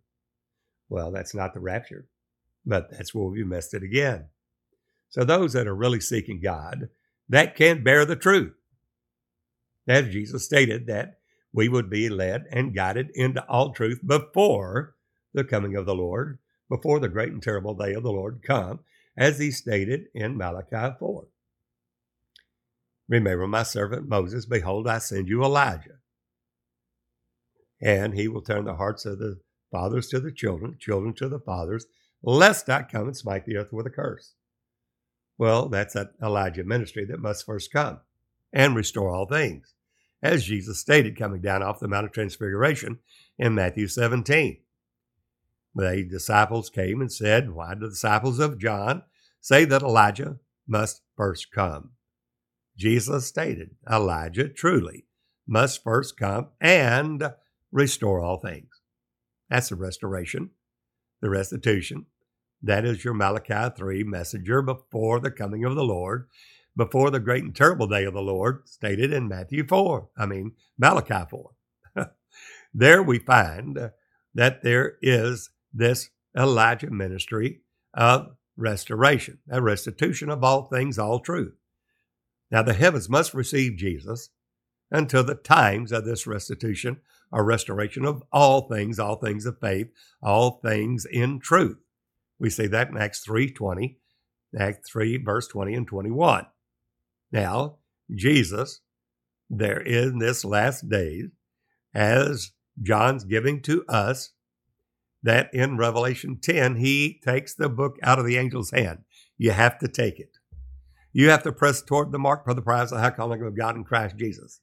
[0.89, 2.07] Well, that's not the rapture,
[2.65, 4.25] but that's where we missed it again.
[5.09, 6.89] So those that are really seeking God,
[7.29, 8.53] that can bear the truth.
[9.87, 11.19] As Jesus stated that
[11.51, 14.95] we would be led and guided into all truth before
[15.33, 16.37] the coming of the Lord,
[16.69, 18.79] before the great and terrible day of the Lord come,
[19.19, 21.27] as he stated in Malachi 4.
[23.09, 25.99] Remember my servant Moses, behold, I send you Elijah.
[27.81, 31.39] And he will turn the hearts of the fathers to the children, children to the
[31.39, 31.85] fathers,
[32.23, 34.35] lest I come and smite the earth with a curse.
[35.37, 37.99] Well, that's that Elijah ministry that must first come
[38.53, 39.73] and restore all things,
[40.23, 42.99] as Jesus stated coming down off the Mount of Transfiguration
[43.37, 44.59] in Matthew 17.
[45.75, 49.03] The disciples came and said, Why do the disciples of John
[49.39, 51.91] say that Elijah must first come?
[52.77, 55.05] Jesus stated, Elijah truly
[55.47, 57.33] must first come and
[57.71, 58.69] restore all things.
[59.49, 60.51] That's the restoration,
[61.21, 62.05] the restitution,
[62.61, 66.27] that is your Malachi 3 messenger before the coming of the Lord,
[66.75, 70.53] before the great and terrible day of the Lord, stated in Matthew 4, I mean,
[70.77, 71.51] Malachi 4.
[72.73, 73.91] there we find
[74.33, 77.61] that there is this Elijah ministry
[77.93, 81.53] of restoration, a restitution of all things, all truth.
[82.51, 84.29] Now, the heavens must receive Jesus
[84.91, 86.97] until the times of this restitution
[87.31, 89.87] are restoration of all things, all things of faith,
[90.21, 91.77] all things in truth.
[92.39, 93.97] We see that in Acts 3:20,
[94.57, 96.47] Acts 3, verse 20 and 21.
[97.31, 97.77] Now,
[98.13, 98.81] Jesus,
[99.49, 101.29] there in this last days,
[101.93, 102.51] as
[102.81, 104.31] John's giving to us,
[105.23, 108.99] that in Revelation 10, he takes the book out of the angel's hand.
[109.37, 110.37] You have to take it.
[111.11, 113.57] You have to press toward the mark for the prize of the high calling of
[113.57, 114.61] God in Christ Jesus.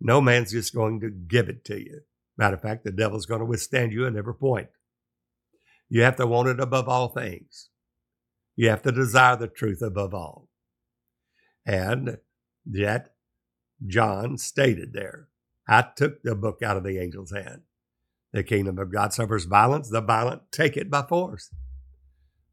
[0.00, 2.00] No man's just going to give it to you.
[2.36, 4.68] Matter of fact, the devil's going to withstand you at every point.
[5.88, 7.68] You have to want it above all things.
[8.56, 10.48] You have to desire the truth above all.
[11.66, 12.18] And
[12.64, 13.14] yet,
[13.86, 15.28] John stated there,
[15.68, 17.62] I took the book out of the angel's hand.
[18.32, 21.50] The kingdom of God suffers violence, the violent take it by force.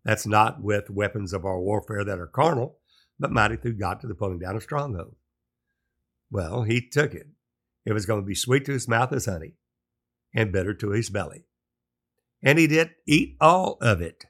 [0.03, 2.77] That's not with weapons of our warfare that are carnal,
[3.19, 5.17] but mighty through God to the pulling down of strongholds.
[6.31, 7.27] Well, he took it.
[7.85, 9.53] It was going to be sweet to his mouth as honey
[10.33, 11.45] and bitter to his belly
[12.45, 14.25] and he did eat all of it.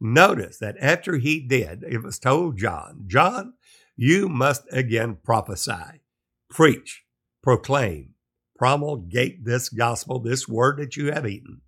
[0.00, 3.54] Notice that after he did, it was told John, John,
[3.96, 6.02] you must again prophesy,
[6.48, 7.04] preach,
[7.42, 8.13] proclaim,
[8.56, 11.60] promulgate this gospel, this word that you have eaten,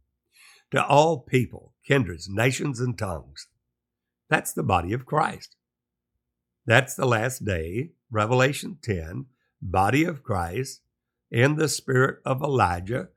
[0.70, 3.49] to all people, kindreds, nations, and tongues.
[4.29, 5.57] That's the body of Christ.
[6.64, 9.27] That's the last day, Revelation 10,
[9.62, 10.81] body of Christ
[11.31, 13.09] in the spirit of Elijah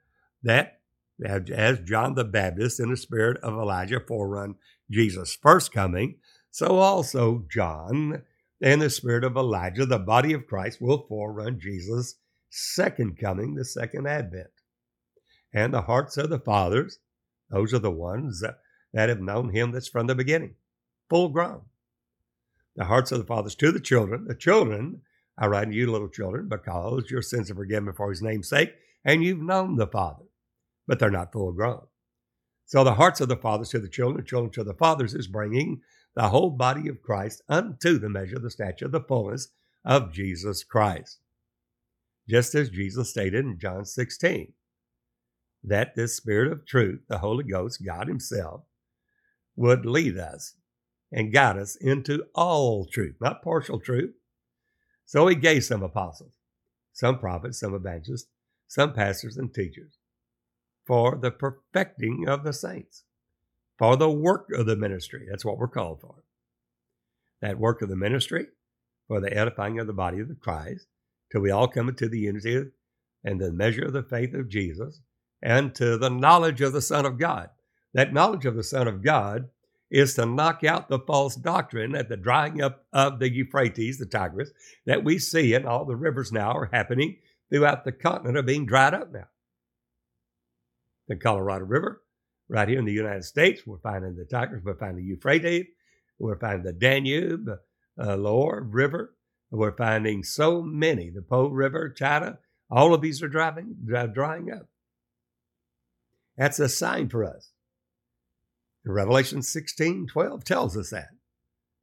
[0.44, 0.80] that
[1.24, 4.56] as John the Baptist in the spirit of Elijah forerun
[4.90, 6.16] Jesus' first coming,
[6.50, 8.24] so also John
[8.62, 12.16] in the spirit of Elijah, the body of Christ, will forerun Jesus'
[12.50, 14.50] second coming, the second advent.
[15.54, 17.00] And the hearts of the fathers,
[17.50, 18.60] those are the ones that,
[18.94, 20.56] that have known him that's from the beginning,
[21.10, 21.62] full grown.
[22.76, 25.02] The hearts of the fathers to the children, the children,
[25.38, 28.74] I write to you, little children, because your sins are forgiven for his name's sake,
[29.04, 30.26] and you've known the Father
[30.90, 31.84] but they're not full grown.
[32.66, 35.28] So the hearts of the fathers to the children, the children to the fathers is
[35.28, 35.82] bringing
[36.16, 39.50] the whole body of Christ unto the measure, the stature, the fullness
[39.86, 41.20] of Jesus Christ.
[42.30, 44.54] Just as Jesus stated in John 16,
[45.64, 48.62] that this Spirit of truth, the Holy Ghost, God Himself,
[49.56, 50.54] would lead us
[51.12, 54.14] and guide us into all truth, not partial truth.
[55.06, 56.34] So He gave some apostles,
[56.94, 58.28] some prophets, some evangelists,
[58.68, 59.98] some pastors and teachers
[60.86, 63.04] for the perfecting of the saints,
[63.78, 65.26] for the work of the ministry.
[65.30, 66.24] That's what we're called for.
[67.42, 68.48] That work of the ministry
[69.08, 70.86] for the edifying of the body of the Christ,
[71.32, 72.66] till we all come into the unity
[73.24, 75.02] and the measure of the faith of Jesus,
[75.42, 77.50] and to the knowledge of the Son of God.
[77.94, 79.50] That knowledge of the Son of God
[79.92, 84.06] is to knock out the false doctrine at the drying up of the Euphrates, the
[84.06, 84.52] Tigris,
[84.86, 87.18] that we see in all the rivers now are happening
[87.52, 89.28] throughout the continent are being dried up now.
[91.08, 92.04] The Colorado River,
[92.48, 95.66] right here in the United States, we're finding the Tigris, we're finding the Euphrates,
[96.20, 97.50] we're finding the Danube,
[98.00, 99.16] uh, Loire River.
[99.52, 102.38] We're finding so many, the Po River, China,
[102.70, 103.78] all of these are driving,
[104.14, 104.68] drying up.
[106.38, 107.52] That's a sign for us.
[108.86, 111.10] Revelation 16 12 tells us that.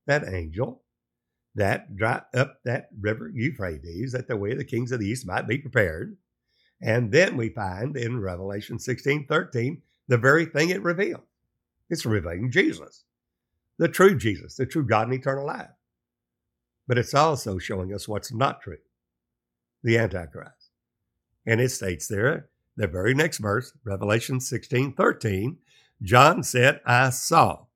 [0.06, 0.82] That angel
[1.56, 5.26] that dry up that river Euphrates, that the way of the kings of the east
[5.26, 6.16] might be prepared.
[6.80, 11.24] And then we find in Revelation 16 13 the very thing it reveals.
[11.88, 13.04] It's revealing Jesus,
[13.78, 15.70] the true Jesus, the true God and eternal life
[16.86, 18.78] but it's also showing us what's not true
[19.82, 20.70] the Antichrist.
[21.46, 25.58] And it states there, the very next verse, Revelation 16 13,
[26.02, 27.66] John said, I saw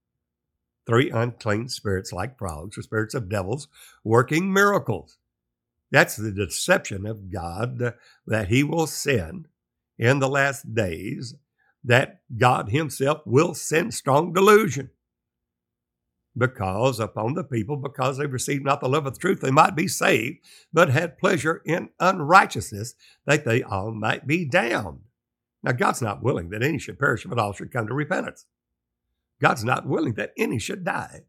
[0.87, 3.69] three unclean spirits like frogs, or spirits of devils,
[4.03, 5.19] working miracles.
[5.93, 7.95] That's the deception of God
[8.27, 9.47] that He will send
[9.99, 11.35] in the last days,
[11.85, 14.91] that God Himself will send strong delusion
[16.37, 19.75] because upon the people, because they received not the love of the truth, they might
[19.75, 20.39] be saved,
[20.73, 22.95] but had pleasure in unrighteousness,
[23.27, 25.01] that they all might be damned.
[25.63, 28.47] Now, God's not willing that any should perish, but all should come to repentance.
[29.41, 31.23] God's not willing that any should die.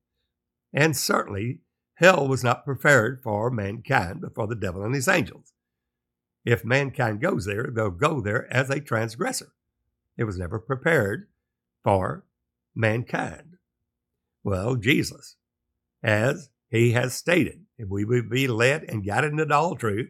[0.73, 1.59] And certainly,
[1.95, 5.53] hell was not prepared for mankind, but for the devil and his angels.
[6.45, 9.51] If mankind goes there, they'll go there as a transgressor.
[10.17, 11.27] It was never prepared
[11.83, 12.25] for
[12.75, 13.50] mankind.
[14.43, 15.35] Well, Jesus,
[16.03, 20.09] as he has stated, if we will be led and guided into all truth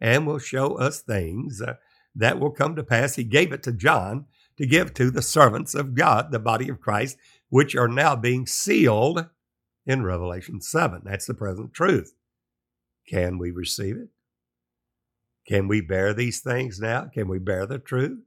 [0.00, 1.74] and will show us things uh,
[2.14, 3.16] that will come to pass.
[3.16, 4.26] He gave it to John
[4.58, 7.16] to give to the servants of God, the body of Christ,
[7.48, 9.26] which are now being sealed
[9.86, 11.02] in Revelation 7.
[11.04, 12.14] That's the present truth.
[13.08, 14.08] Can we receive it?
[15.46, 17.10] Can we bear these things now?
[17.12, 18.18] Can we bear the truth?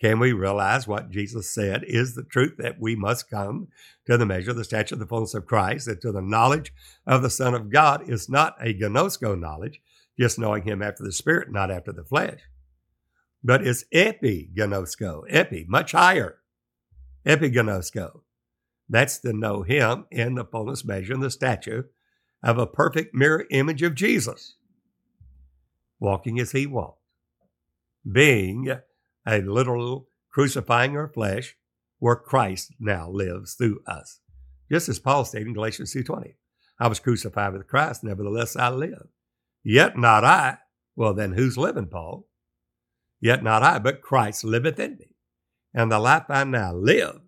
[0.00, 3.68] Can we realize what Jesus said is the truth that we must come
[4.06, 6.72] to the measure, the stature, the fullness of Christ, and to the knowledge
[7.06, 9.80] of the Son of God is not a gnosko knowledge,
[10.18, 12.40] just knowing Him after the Spirit, not after the flesh,
[13.42, 16.38] but it's epignosko, epi, much higher,
[17.24, 18.20] epignosko.
[18.88, 21.90] That's to know Him in the fullness measure and the stature
[22.42, 24.56] of a perfect mirror image of Jesus,
[26.00, 27.00] walking as He walked,
[28.10, 28.76] being
[29.26, 31.56] a literal crucifying our flesh
[31.98, 34.20] where Christ now lives through us.
[34.70, 36.34] Just as Paul stated in Galatians 2.20,
[36.78, 39.08] I was crucified with Christ, nevertheless I live.
[39.62, 40.58] Yet not I.
[40.96, 42.28] Well, then who's living, Paul?
[43.20, 45.14] Yet not I, but Christ liveth in me.
[45.72, 47.20] And the life I now live,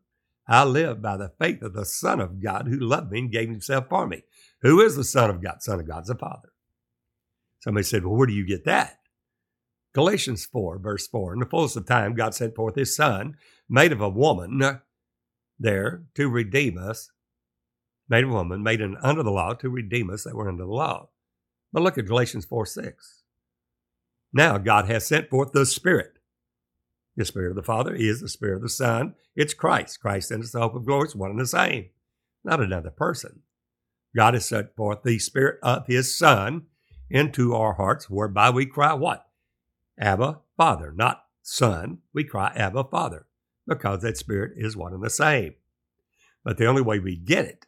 [0.48, 3.48] I live by the faith of the Son of God who loved me and gave
[3.48, 4.22] himself for me.
[4.62, 5.62] Who is the Son of God?
[5.62, 6.52] Son of God's the Father.
[7.60, 8.98] Somebody said, Well, where do you get that?
[9.96, 13.34] Galatians 4, verse 4 In the fullness of time, God sent forth his Son,
[13.66, 14.60] made of a woman,
[15.58, 17.10] there to redeem us,
[18.06, 20.70] made a woman, made an under the law to redeem us that were under the
[20.70, 21.08] law.
[21.72, 23.22] But look at Galatians 4 6.
[24.34, 26.18] Now God has sent forth the Spirit.
[27.16, 29.14] The Spirit of the Father is the Spirit of the Son.
[29.34, 29.98] It's Christ.
[30.02, 31.06] Christ and the hope of glory.
[31.06, 31.86] It's one and the same,
[32.44, 33.40] not another person.
[34.14, 36.66] God has sent forth the Spirit of His Son
[37.08, 39.25] into our hearts, whereby we cry, What?
[39.98, 41.98] Abba, Father, not Son.
[42.12, 43.26] We cry Abba, Father,
[43.66, 45.54] because that Spirit is one and the same.
[46.44, 47.66] But the only way we get it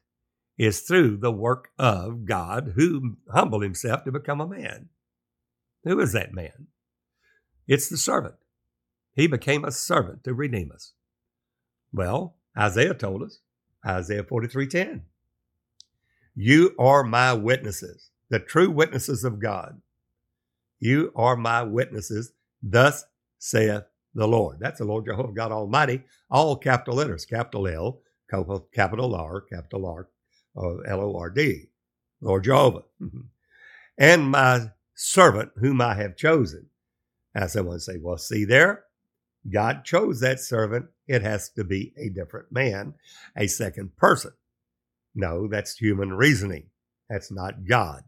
[0.56, 4.88] is through the work of God who humbled himself to become a man.
[5.84, 6.66] Who is that man?
[7.66, 8.34] It's the servant.
[9.14, 10.92] He became a servant to redeem us.
[11.92, 13.40] Well, Isaiah told us,
[13.86, 15.02] Isaiah 43:10.
[16.34, 19.80] You are my witnesses, the true witnesses of God,
[20.80, 22.32] you are my witnesses.
[22.62, 23.04] Thus
[23.38, 24.58] saith the Lord.
[24.60, 28.00] That's the Lord Jehovah God Almighty, all capital letters, capital L,
[28.30, 30.08] capital R, capital R,
[30.56, 31.66] uh, L O R D,
[32.20, 32.82] Lord Jehovah.
[33.98, 36.66] and my servant whom I have chosen.
[37.34, 38.84] Now someone say, well, see there,
[39.50, 40.86] God chose that servant.
[41.06, 42.94] It has to be a different man,
[43.36, 44.32] a second person.
[45.14, 46.66] No, that's human reasoning.
[47.08, 48.02] That's not God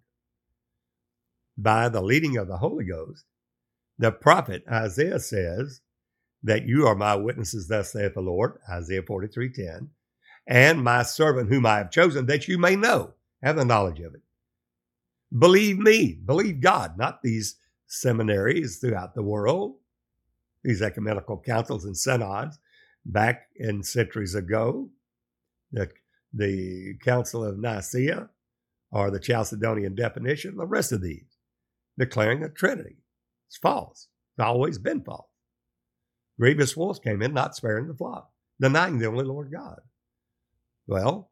[1.62, 3.24] by the leading of the Holy Ghost,
[3.98, 5.82] The prophet Isaiah says
[6.42, 9.90] that you are my witnesses, thus saith the Lord, Isaiah 43:10,
[10.46, 14.14] and my servant whom I have chosen, that you may know, have the knowledge of
[14.14, 14.22] it.
[15.36, 17.56] Believe me, believe God, not these
[17.86, 19.76] seminaries throughout the world,
[20.64, 22.58] these ecumenical councils and synods
[23.04, 24.90] back in centuries ago,
[25.72, 25.90] the,
[26.32, 28.30] the Council of Nicaea
[28.90, 31.29] or the Chalcedonian definition, the rest of these,
[32.00, 32.96] declaring a Trinity.
[33.46, 34.08] It's false.
[34.32, 35.28] It's always been false.
[36.40, 39.80] Grievous wolves came in, not sparing the flock, denying the only Lord God.
[40.86, 41.30] Well,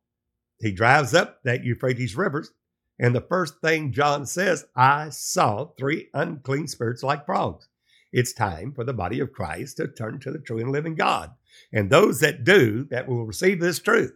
[0.61, 2.53] he drives up that Euphrates rivers,
[2.99, 7.69] and the first thing John says, I saw three unclean spirits like frogs.
[8.13, 11.33] It's time for the body of Christ to turn to the true and living God.
[11.73, 14.13] And those that do, that will receive this truth,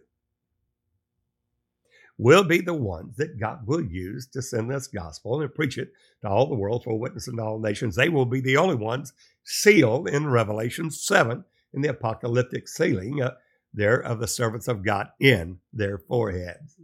[2.17, 5.91] will be the ones that God will use to send this gospel and preach it
[6.21, 7.95] to all the world for witness in all nations.
[7.95, 11.43] They will be the only ones sealed in Revelation 7
[11.73, 13.31] in the apocalyptic sealing uh,
[13.73, 16.77] there of the servants of God in their foreheads.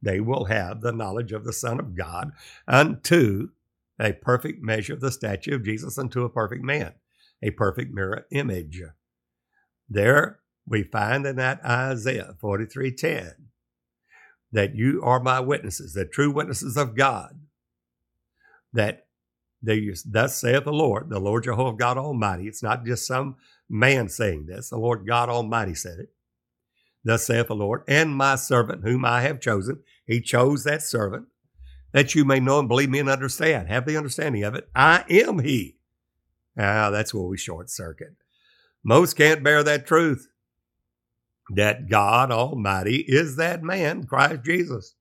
[0.00, 2.30] They will have the knowledge of the Son of God
[2.68, 3.48] unto
[3.98, 6.92] a perfect measure of the statue of Jesus unto a perfect man,
[7.42, 8.82] a perfect mirror image.
[9.88, 13.45] There we find in that Isaiah 43:10
[14.52, 17.40] that you are my witnesses, the true witnesses of God,
[18.72, 19.06] that
[19.62, 22.46] they, thus saith the Lord, the Lord Jehovah God Almighty.
[22.46, 23.36] It's not just some
[23.68, 26.10] man saying this, the Lord God Almighty said it.
[27.04, 29.80] Thus saith the Lord, and my servant whom I have chosen.
[30.04, 31.26] He chose that servant
[31.92, 33.68] that you may know and believe me and understand.
[33.68, 34.68] Have the understanding of it.
[34.74, 35.76] I am He.
[36.58, 38.16] Ah, that's where we short circuit.
[38.82, 40.28] Most can't bear that truth
[41.50, 44.94] that God Almighty is that man, Christ Jesus.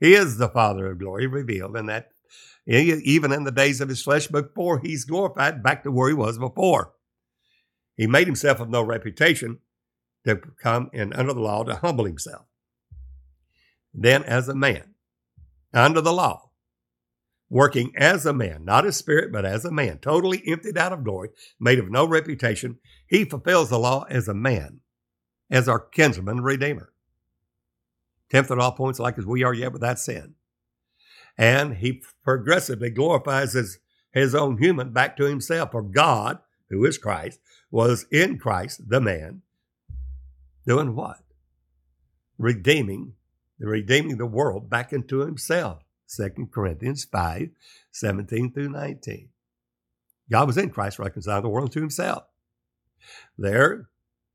[0.00, 2.10] He is the Father of glory revealed in that,
[2.66, 6.38] even in the days of his flesh before he's glorified back to where he was
[6.38, 6.92] before.
[7.96, 9.58] He made himself of no reputation
[10.26, 12.46] to come in under the law to humble himself.
[13.92, 14.94] Then, as a man,
[15.74, 16.50] under the law,
[17.50, 21.04] working as a man, not as spirit, but as a man, totally emptied out of
[21.04, 21.28] glory,
[21.60, 24.80] made of no reputation, he fulfills the law as a man
[25.52, 26.90] as our kinsman redeemer.
[28.30, 30.34] Tempted all points like as we are yet without sin.
[31.36, 33.78] And he progressively glorifies his,
[34.10, 35.72] his own human back to himself.
[35.72, 36.38] For God,
[36.70, 37.38] who is Christ,
[37.70, 39.42] was in Christ, the man,
[40.66, 41.20] doing what?
[42.38, 43.12] Redeeming,
[43.58, 45.82] redeeming the world back into himself.
[46.16, 47.50] 2 Corinthians 5,
[47.90, 49.28] 17 through 19.
[50.30, 52.24] God was in Christ reconciling the world to himself.
[53.36, 53.90] There,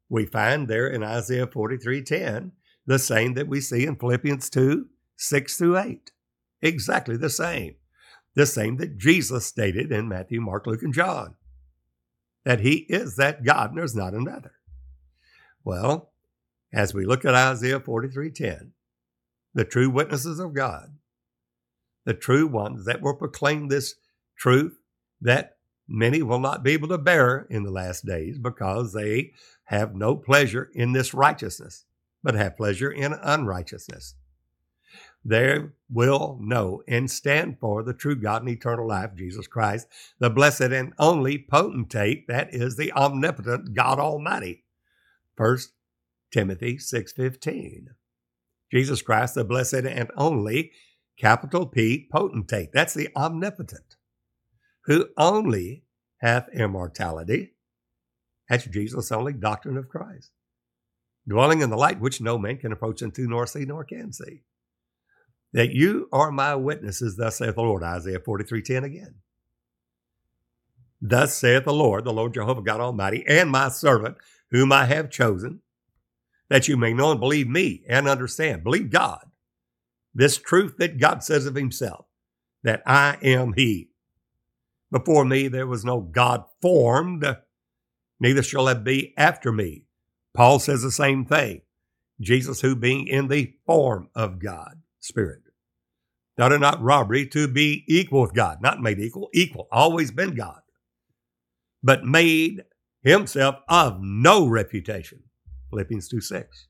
[0.09, 2.51] we find there in Isaiah 43:10
[2.85, 4.87] the same that we see in Philippians 2,
[5.17, 6.11] 6 through 8.
[6.61, 7.75] Exactly the same.
[8.33, 11.35] The same that Jesus stated in Matthew, Mark, Luke, and John.
[12.45, 14.53] That he is that God and there's not another.
[15.63, 16.13] Well,
[16.71, 18.71] as we look at Isaiah 43:10,
[19.53, 20.97] the true witnesses of God,
[22.05, 23.95] the true ones that will proclaim this
[24.37, 24.79] truth
[25.19, 25.56] that
[25.88, 29.31] many will not be able to bear in the last days because they
[29.65, 31.85] have no pleasure in this righteousness,
[32.23, 34.15] but have pleasure in unrighteousness.
[35.25, 35.59] They
[35.89, 39.88] will know and stand for the true God and eternal life, Jesus Christ,
[40.19, 44.63] the blessed and only potentate, that is the omnipotent God Almighty.
[45.35, 45.57] 1
[46.31, 47.88] Timothy 6.15.
[48.71, 50.71] Jesus Christ, the blessed and only,
[51.17, 52.71] capital P, potentate.
[52.71, 53.96] That's the omnipotent
[54.88, 55.83] who only
[56.17, 57.53] hath immortality.
[58.49, 60.31] That's Jesus' only doctrine of Christ.
[61.27, 64.43] Dwelling in the light which no man can approach unto, nor see, nor can see.
[65.51, 69.15] That you are my witnesses, thus saith the Lord, Isaiah 43:10 again.
[71.01, 74.17] Thus saith the Lord, the Lord Jehovah God Almighty, and my servant,
[74.51, 75.61] whom I have chosen,
[76.49, 78.63] that you may know and believe me and understand.
[78.63, 79.25] Believe God.
[80.13, 82.05] This truth that God says of himself,
[82.63, 83.91] that I am he.
[84.91, 87.25] Before me there was no God formed,
[88.19, 89.83] neither shall there be after me.
[90.33, 91.61] Paul says the same thing.
[92.19, 95.41] Jesus, who being in the form of God, Spirit,
[96.35, 100.35] thought it not robbery to be equal with God, not made equal, equal, always been
[100.35, 100.61] God,
[101.83, 102.63] but made
[103.03, 105.23] himself of no reputation.
[105.69, 106.67] Philippians 2 6.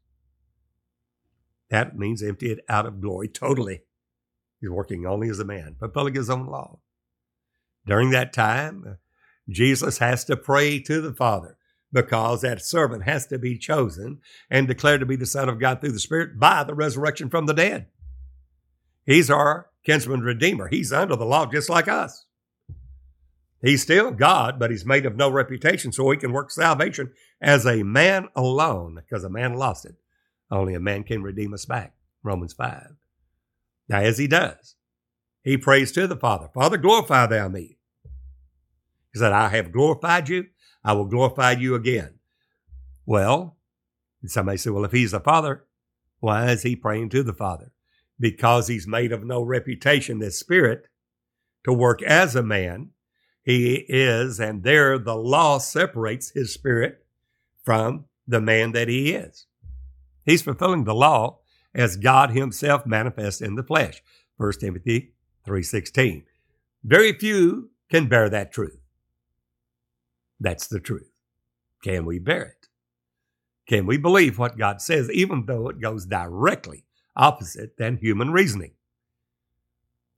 [1.70, 3.82] That means emptied out of glory totally.
[4.60, 6.80] He's working only as a man, fulfilling his own law.
[7.88, 8.98] During that time,
[9.50, 11.58] Jesus has to pray to the Father
[11.92, 14.20] because that servant has to be chosen
[14.50, 17.46] and declared to be the Son of God through the Spirit by the resurrection from
[17.46, 17.88] the dead.
[19.06, 20.68] He's our kinsman redeemer.
[20.68, 22.26] He's under the law just like us.
[23.62, 27.12] He's still God, but he's made of no reputation, so he can work salvation
[27.42, 29.96] as a man alone, because a man lost it.
[30.52, 31.94] Only a man can redeem us back.
[32.22, 32.96] Romans 5.
[33.90, 34.76] Now, as he does,
[35.42, 37.77] he prays to the Father Father, glorify thou me.
[39.14, 40.48] He said, I have glorified you,
[40.84, 42.20] I will glorify you again.
[43.06, 43.58] Well,
[44.26, 45.66] somebody said, Well, if he's the Father,
[46.20, 47.72] why is he praying to the Father?
[48.20, 50.88] Because he's made of no reputation, this spirit,
[51.64, 52.90] to work as a man.
[53.44, 57.06] He is, and there the law separates his spirit
[57.64, 59.46] from the man that he is.
[60.26, 61.40] He's fulfilling the law
[61.74, 64.02] as God himself manifests in the flesh.
[64.36, 65.14] 1 Timothy
[65.46, 66.26] 3:16.
[66.84, 68.80] Very few can bear that truth.
[70.40, 71.12] That's the truth.
[71.84, 72.68] Can we bear it?
[73.68, 76.86] Can we believe what God says even though it goes directly
[77.16, 78.74] opposite than human reasoning?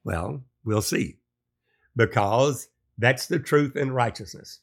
[0.04, 1.18] Well, we'll see.
[1.96, 4.60] Because that's the truth in righteousness.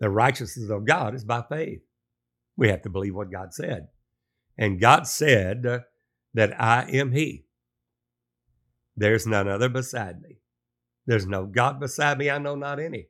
[0.00, 1.82] The righteousness of God is by faith.
[2.56, 3.88] We have to believe what God said.
[4.58, 5.80] And God said uh,
[6.34, 7.44] that I am He.
[8.96, 10.40] There's none other beside me.
[11.06, 12.28] There's no God beside me.
[12.28, 13.08] I know not any.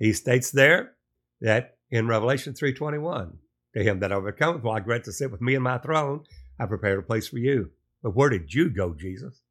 [0.00, 0.94] He states there
[1.40, 3.38] that in Revelation 3:21,
[3.74, 6.24] to him that overcometh, will I grant to sit with me in my throne.
[6.58, 7.70] I prepared a place for you.
[8.02, 9.42] But where did you go, Jesus?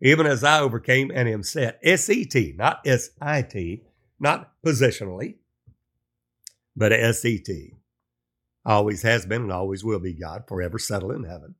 [0.00, 3.82] Even as I overcame and am set, S-E-T, not S-I-T,
[4.20, 5.36] not positionally,
[6.76, 7.74] but S-E-T
[8.64, 11.56] always has been and always will be God, forever settled in heaven.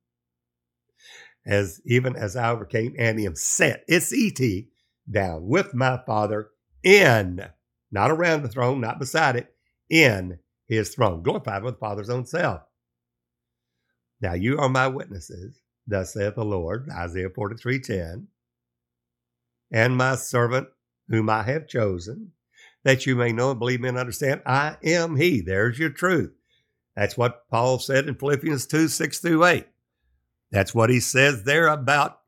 [1.45, 4.69] As even as I overcame and am set, it's E-T,
[5.09, 6.49] down with my Father
[6.83, 7.49] in,
[7.91, 9.53] not around the throne, not beside it,
[9.89, 12.61] in his throne, glorified with the Father's own self.
[14.21, 18.27] Now you are my witnesses, thus saith the Lord, Isaiah 43 10,
[19.71, 20.67] and my servant
[21.09, 22.31] whom I have chosen,
[22.83, 25.41] that you may know and believe me and understand, I am he.
[25.41, 26.33] There's your truth.
[26.95, 29.67] That's what Paul said in Philippians 2 6 through 8.
[30.51, 32.19] That's what he says there about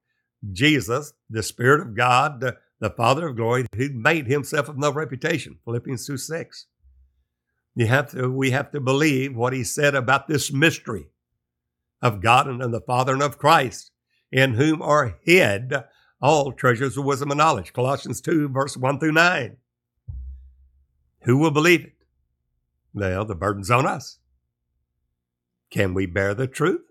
[0.51, 4.91] Jesus, the Spirit of God, the, the Father of glory, who made himself of no
[4.91, 5.59] reputation.
[5.65, 6.67] Philippians 2 6.
[7.75, 11.09] You have to, we have to believe what he said about this mystery
[12.01, 13.91] of God and of the Father and of Christ,
[14.32, 15.73] in whom are hid
[16.21, 17.73] all treasures of wisdom and knowledge.
[17.73, 19.57] Colossians 2, verse 1 through 9.
[21.23, 21.93] Who will believe it?
[22.93, 24.17] Well, the burden's on us.
[25.69, 26.82] Can we bear the truth?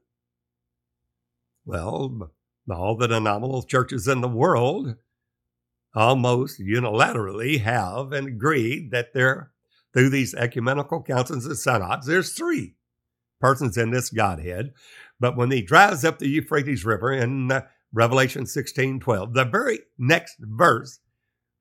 [1.64, 2.30] Well,
[2.70, 4.96] all the nominal churches in the world
[5.96, 9.50] almost unilaterally have and agreed that there,
[9.92, 12.74] through these ecumenical councils and synods, there's three
[13.40, 14.74] persons in this Godhead.
[15.18, 19.80] But when he drives up the Euphrates River in uh, Revelation 16 12, the very
[19.98, 21.00] next verse,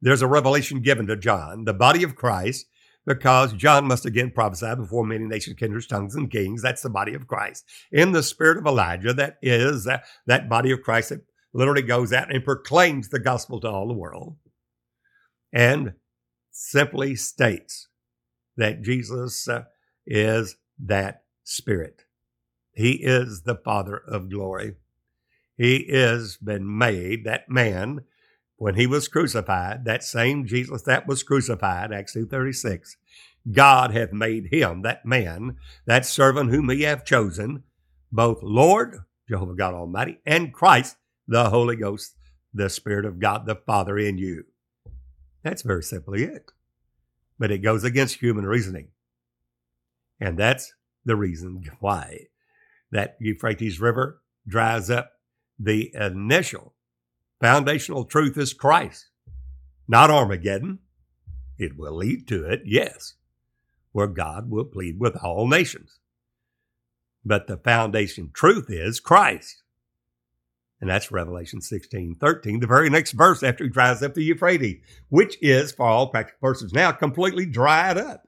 [0.01, 2.65] there's a revelation given to John, the body of Christ,
[3.05, 6.61] because John must again prophesy before many nations, kindreds, tongues, and kings.
[6.61, 7.63] That's the body of Christ.
[7.91, 11.21] In the spirit of Elijah, that is that, that body of Christ that
[11.55, 14.35] literally goes out and proclaims the gospel to all the world
[15.53, 15.93] and
[16.51, 17.87] simply states
[18.57, 19.63] that Jesus uh,
[20.05, 22.03] is that spirit.
[22.73, 24.75] He is the Father of glory.
[25.57, 28.01] He is been made that man
[28.57, 32.95] when he was crucified, that same Jesus that was crucified, Acts 2.36,
[33.51, 37.63] God hath made him, that man, that servant whom he hath chosen,
[38.11, 38.99] both Lord,
[39.29, 40.97] Jehovah God Almighty, and Christ,
[41.27, 42.15] the Holy Ghost,
[42.53, 44.45] the Spirit of God the Father in you.
[45.43, 46.51] That's very simply it.
[47.37, 48.89] But it goes against human reasoning.
[50.19, 50.73] And that's
[51.03, 52.27] the reason why
[52.91, 55.11] that Euphrates River dries up.
[55.59, 56.75] The initial
[57.41, 59.09] Foundational truth is Christ,
[59.87, 60.79] not Armageddon.
[61.57, 63.15] It will lead to it, yes,
[63.91, 65.99] where God will plead with all nations.
[67.23, 69.63] But the foundation truth is Christ.
[70.85, 74.83] And that's Revelation 16, 13, the very next verse after he dries up the Euphrates,
[75.09, 78.27] which is, for all practical purposes now, completely dried up.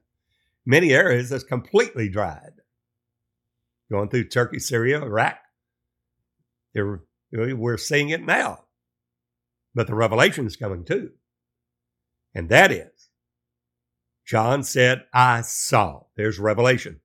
[0.66, 2.54] Many areas is completely dried.
[3.92, 5.38] Going through Turkey, Syria, Iraq,
[7.32, 8.66] we're seeing it now.
[9.76, 11.12] But the revelation is coming too.
[12.34, 13.10] And that is,
[14.26, 16.06] John said, I saw.
[16.16, 17.02] There's revelation.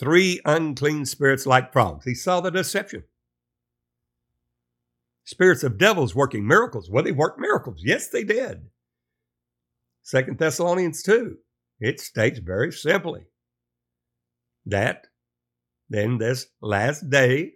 [0.00, 2.06] Three unclean spirits like frogs.
[2.06, 3.04] He saw the deception.
[5.24, 6.90] Spirits of devils working miracles.
[6.90, 7.80] Well, they worked miracles.
[7.82, 8.68] Yes, they did.
[10.02, 11.38] Second Thessalonians 2.
[11.80, 13.22] It states very simply
[14.66, 15.06] that
[15.88, 17.52] then this last day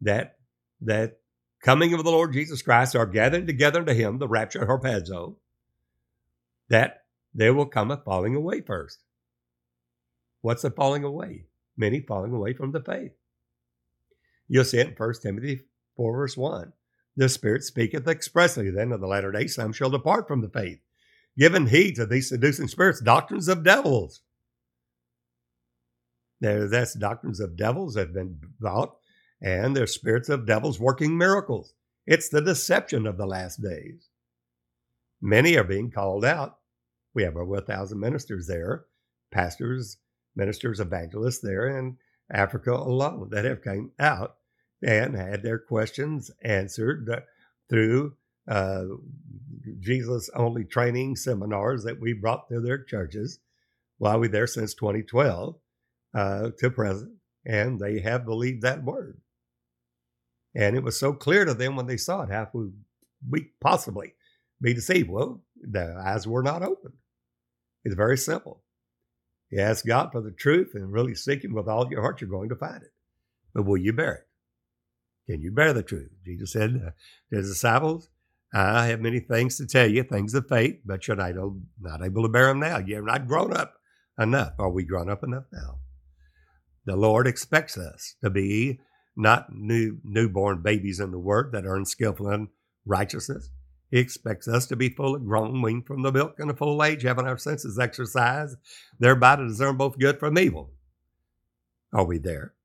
[0.00, 0.36] that
[0.80, 1.18] that
[1.62, 5.36] coming of the Lord Jesus Christ are gathering together to him, the rapture harpazo,
[6.68, 8.98] that there will come a falling away first.
[10.42, 11.46] What's the falling away?
[11.76, 13.12] Many falling away from the faith.
[14.48, 15.62] You'll see it in 1 Timothy
[15.96, 16.72] 4, verse 1.
[17.16, 20.80] The Spirit speaketh expressly then of the latter day some shall depart from the faith,
[21.38, 24.20] giving heed to these seducing spirits, doctrines of devils.
[26.40, 28.96] There, that's doctrines of devils have been brought,
[29.40, 31.72] and there's spirits of devils working miracles.
[32.06, 34.10] It's the deception of the last days.
[35.20, 36.58] Many are being called out.
[37.14, 38.84] We have over a thousand ministers there,
[39.30, 39.96] pastors,
[40.34, 41.96] ministers, evangelists there in
[42.30, 44.36] Africa alone that have came out
[44.82, 47.08] and had their questions answered
[47.68, 48.14] through
[48.48, 48.84] uh,
[49.80, 53.38] Jesus only training seminars that we brought to their churches
[53.98, 55.56] while we there since 2012
[56.14, 57.12] uh, to present,
[57.44, 59.20] and they have believed that word.
[60.54, 62.48] And it was so clear to them when they saw it, how
[63.28, 64.14] we possibly
[64.60, 65.10] be deceived?
[65.10, 66.94] Well, the eyes were not opened.
[67.84, 68.62] It's very simple.
[69.50, 72.30] You ask God for the truth and really seek Him with all your heart, you're
[72.30, 72.92] going to find it.
[73.54, 74.28] But will you bear it?
[75.26, 76.10] Can you bear the truth?
[76.24, 76.90] Jesus said uh,
[77.30, 78.08] to his disciples,
[78.54, 81.34] I have many things to tell you, things of faith, but you're not,
[81.80, 82.78] not able to bear them now.
[82.78, 83.74] You're not grown up
[84.18, 84.52] enough.
[84.58, 85.78] Are we grown up enough now?
[86.84, 88.78] The Lord expects us to be
[89.16, 92.48] not new newborn babies in the Word that are unskillful in
[92.84, 93.50] righteousness.
[93.90, 97.02] He expects us to be fully grown, weaned from the milk in a full age,
[97.02, 98.56] having our senses exercised,
[98.98, 100.72] thereby to discern both good from evil.
[101.92, 102.55] Are we there?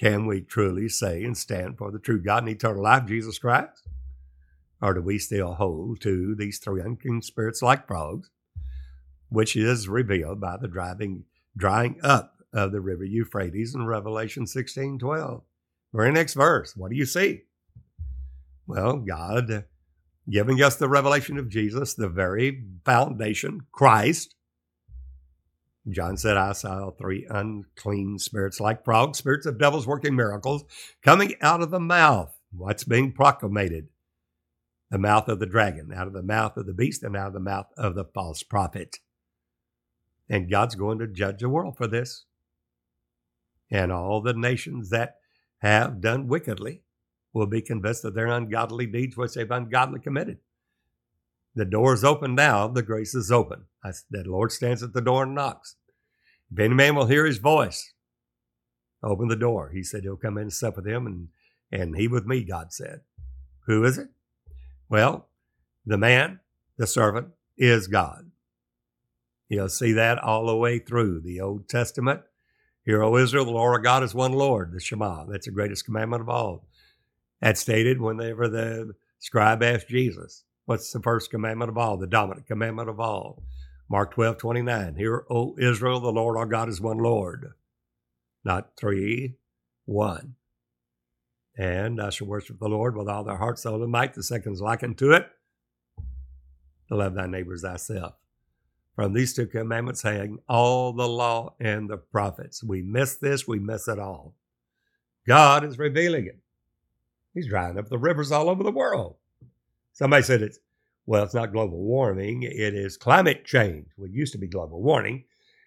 [0.00, 3.86] Can we truly say and stand for the true God and eternal life, Jesus Christ?
[4.80, 8.30] Or do we still hold to these three unclean spirits like frogs,
[9.28, 11.24] which is revealed by the driving,
[11.54, 15.42] drying up of the river Euphrates in Revelation 16 12?
[15.92, 16.74] Very next verse.
[16.74, 17.42] What do you see?
[18.66, 19.66] Well, God
[20.30, 24.34] giving us the revelation of Jesus, the very foundation, Christ,
[25.88, 30.64] John said, I saw three unclean spirits like frogs, spirits of devils working miracles,
[31.02, 32.36] coming out of the mouth.
[32.52, 33.88] What's being proclamated?
[34.90, 37.32] The mouth of the dragon, out of the mouth of the beast, and out of
[37.32, 38.98] the mouth of the false prophet.
[40.28, 42.24] And God's going to judge the world for this.
[43.70, 45.16] And all the nations that
[45.58, 46.82] have done wickedly
[47.32, 50.38] will be convinced of their ungodly deeds which they've ungodly committed.
[51.54, 53.66] The door is open now, the grace is open.
[53.84, 55.76] I, the Lord stands at the door and knocks.
[56.52, 57.92] If any man will hear his voice,
[59.02, 59.70] open the door.
[59.72, 61.28] He said he'll come in and sup with him and,
[61.70, 63.00] and he with me, God said.
[63.66, 64.08] Who is it?
[64.88, 65.28] Well,
[65.86, 66.40] the man,
[66.76, 68.30] the servant, is God.
[69.48, 72.22] You'll see that all the way through the Old Testament.
[72.84, 75.24] Hear, O Israel, the Lord our God is one Lord, the Shema.
[75.26, 76.66] That's the greatest commandment of all.
[77.40, 82.46] That's stated whenever the scribe asked Jesus, What's the first commandment of all, the dominant
[82.46, 83.42] commandment of all?
[83.90, 84.94] Mark 12, 29.
[84.94, 87.54] Hear, O Israel, the Lord our God is one Lord,
[88.44, 89.34] not three,
[89.84, 90.36] one.
[91.58, 94.14] And I shall worship the Lord with all their heart, soul, and might.
[94.14, 95.26] The second's likened to it.
[96.88, 98.14] To love thy neighbors thyself.
[98.94, 102.62] From these two commandments hang all the law and the prophets.
[102.62, 104.36] We miss this, we miss it all.
[105.26, 106.38] God is revealing it.
[107.34, 109.16] He's drying up the rivers all over the world.
[109.92, 110.60] Somebody said it's,
[111.06, 113.86] well, it's not global warming, it is climate change.
[113.98, 115.24] It used to be global warming,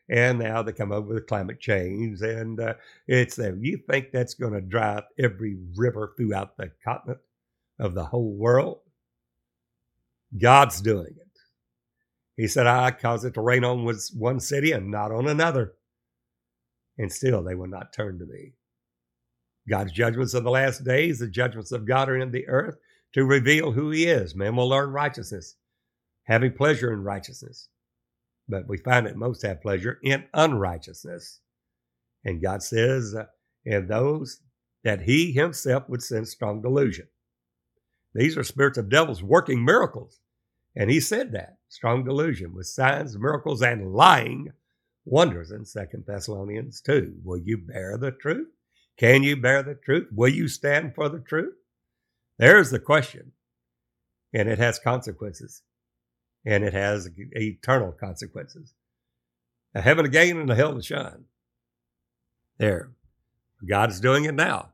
[0.10, 2.76] and now they come up with climate change, and uh,
[3.08, 3.56] it's there.
[3.56, 7.20] You think that's going to dry up every river throughout the continent
[7.80, 8.80] of the whole world?
[10.38, 11.28] God's doing it.
[12.36, 15.74] He said, I caused it to rain on one city and not on another.
[16.98, 18.54] And still they will not turn to me.
[19.70, 22.78] God's judgments of the last days, the judgments of God are in the earth
[23.14, 24.36] to reveal who he is.
[24.36, 25.56] Man will learn righteousness,
[26.24, 27.70] having pleasure in righteousness.
[28.50, 31.40] But we find that most have pleasure in unrighteousness.
[32.26, 33.26] And God says, uh,
[33.66, 34.42] in those
[34.84, 37.08] that he himself would send strong delusion.
[38.14, 40.20] These are spirits of devils working miracles.
[40.76, 44.52] And he said that strong delusion with signs, miracles, and lying
[45.06, 47.22] wonders in Second Thessalonians 2.
[47.24, 48.48] Will you bear the truth?
[48.98, 50.08] Can you bear the truth?
[50.12, 51.54] Will you stand for the truth?
[52.38, 53.32] There's the question.
[54.34, 55.62] And it has consequences.
[56.46, 58.74] And it has eternal consequences.
[59.76, 61.26] A heaven to gain and a hell to shine.
[62.58, 62.92] There.
[63.68, 64.70] God is doing it now.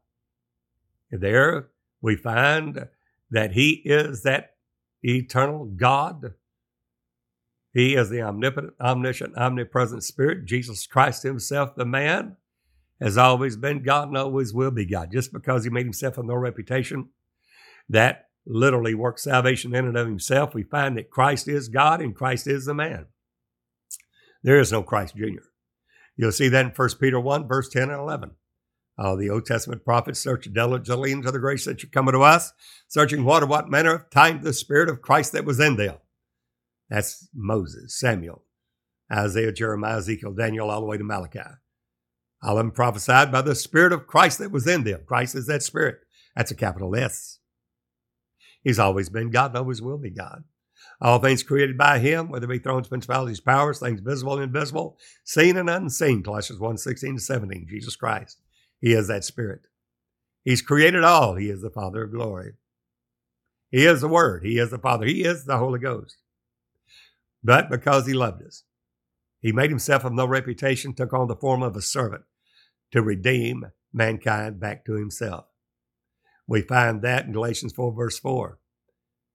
[1.12, 1.70] There
[2.02, 2.88] we find
[3.32, 4.56] that He is that
[5.04, 6.34] eternal God.
[7.74, 12.38] He is the omnipotent, omniscient, omnipresent Spirit, Jesus Christ Himself, the man,
[13.00, 15.12] has always been God and always will be God.
[15.12, 17.10] Just because He made Himself of no reputation
[17.90, 20.54] that literally works salvation in and of himself.
[20.54, 23.08] We find that Christ is God and Christ is the man.
[24.44, 25.44] There is no Christ Jr.
[26.16, 28.32] You'll see that in 1 Peter 1, verse 10 and 11.
[28.98, 32.52] Uh, the Old Testament prophets search diligently into the grace that should come unto us,
[32.90, 35.96] searching what or what manner of time the Spirit of Christ that was in them.
[36.90, 38.44] That's Moses, Samuel,
[39.12, 41.40] Isaiah, Jeremiah, Ezekiel, Daniel, all the way to Malachi.
[42.44, 45.02] All of them prophesied by the Spirit of Christ that was in them.
[45.06, 46.00] Christ is that Spirit.
[46.36, 47.39] That's a capital S.
[48.64, 50.44] He's always been God and always will be God.
[51.02, 55.56] All things created by him, whether be thrones, principalities, powers, things visible and invisible, seen
[55.58, 58.42] and unseen, Colossians 1, 16 to 17, Jesus Christ.
[58.82, 59.68] He is that Spirit.
[60.44, 61.36] He's created all.
[61.36, 62.54] He is the Father of glory.
[63.72, 64.44] He is the Word.
[64.44, 65.06] He is the Father.
[65.06, 66.18] He is the Holy Ghost.
[67.44, 68.64] But because he loved us,
[69.40, 72.24] he made himself of no reputation, took on the form of a servant
[72.92, 75.46] to redeem mankind back to himself.
[76.50, 78.58] We find that in Galatians 4, verse 4.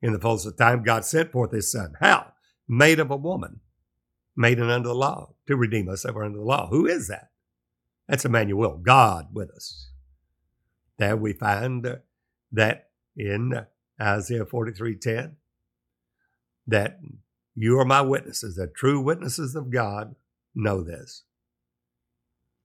[0.02, 1.94] In the fullness of time, God sent forth his Son.
[2.00, 2.32] How?
[2.66, 3.60] Made of a woman,
[4.36, 6.68] made under the law, to redeem us that were under the law.
[6.70, 7.30] Who is that?
[8.08, 9.90] That's Emmanuel, God with us.
[10.98, 11.96] There we find uh,
[12.50, 13.64] that in
[14.00, 15.36] Isaiah 43:10
[16.66, 16.98] that
[17.54, 20.16] you are my witnesses, the true witnesses of God
[20.52, 21.22] know this.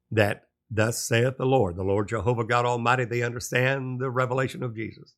[0.10, 4.76] That thus saith the Lord, the Lord Jehovah God Almighty, they understand the revelation of
[4.76, 5.16] Jesus.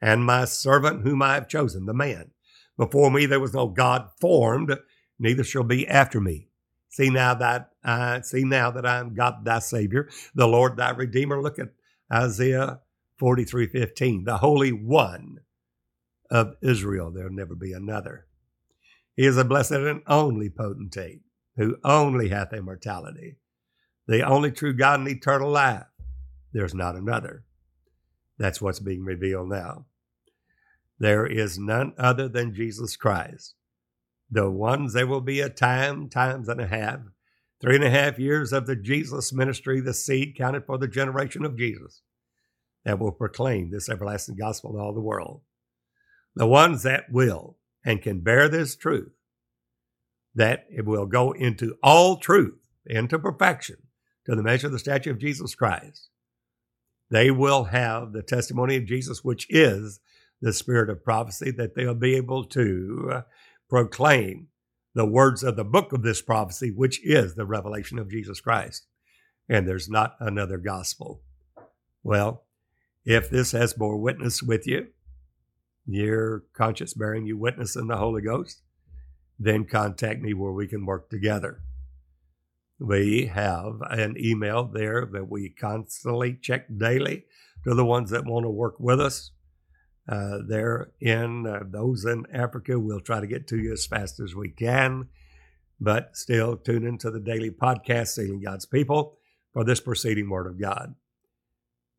[0.00, 2.30] And my servant whom I have chosen, the man.
[2.76, 4.76] Before me there was no God formed,
[5.18, 6.48] neither shall be after me.
[6.88, 10.90] See now that I see now that I am God thy Savior, the Lord thy
[10.90, 11.42] Redeemer.
[11.42, 11.68] Look at
[12.12, 12.80] Isaiah
[13.18, 14.24] 43, 15.
[14.24, 15.38] The Holy One
[16.30, 17.10] of Israel.
[17.10, 18.26] There'll never be another.
[19.16, 21.22] He is a blessed and only potentate
[21.56, 23.36] who only hath immortality,
[24.08, 25.84] the only true God and eternal life.
[26.52, 27.44] There's not another.
[28.38, 29.84] That's what's being revealed now.
[30.98, 33.54] There is none other than Jesus Christ.
[34.30, 37.00] The ones, there will be a time, times and a half,
[37.60, 41.44] three and a half years of the Jesus ministry, the seed counted for the generation
[41.44, 42.02] of Jesus,
[42.84, 45.42] that will proclaim this everlasting gospel to all the world.
[46.34, 49.12] The ones that will and can bear this truth,
[50.34, 53.76] that it will go into all truth, into perfection,
[54.28, 56.08] to the measure of the stature of Jesus Christ.
[57.10, 60.00] They will have the testimony of Jesus, which is
[60.42, 63.20] the spirit of prophecy, that they'll be able to uh,
[63.68, 64.48] proclaim
[64.94, 68.86] the words of the book of this prophecy, which is the revelation of Jesus Christ.
[69.48, 71.22] And there's not another gospel.
[72.02, 72.44] Well,
[73.06, 74.88] if this has bore witness with you,
[75.86, 78.60] your conscience bearing you witness in the Holy Ghost,
[79.38, 81.62] then contact me where we can work together.
[82.80, 87.24] We have an email there that we constantly check daily
[87.64, 89.32] to the ones that want to work with us.
[90.08, 94.20] Uh, there in uh, those in Africa, we'll try to get to you as fast
[94.20, 95.08] as we can.
[95.80, 99.18] But still, tune into the daily podcast, Sealing God's People,
[99.52, 100.94] for this preceding Word of God.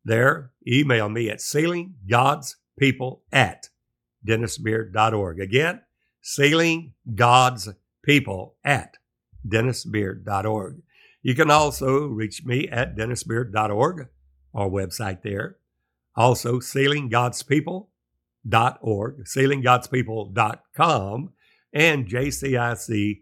[0.04, 3.68] There, email me at sealinggodspeople at
[4.26, 5.40] dennisbeard.org.
[5.40, 5.80] Again,
[6.20, 7.68] sealing God's
[8.02, 8.96] people at
[9.46, 10.82] dennisbeard.org.
[11.22, 14.08] You can also reach me at dennisbeard.org,
[14.54, 15.56] our website there.
[16.16, 21.32] Also, sealinggodspeople.org, sealinggodspeople.com,
[21.72, 23.20] and jcic.tv.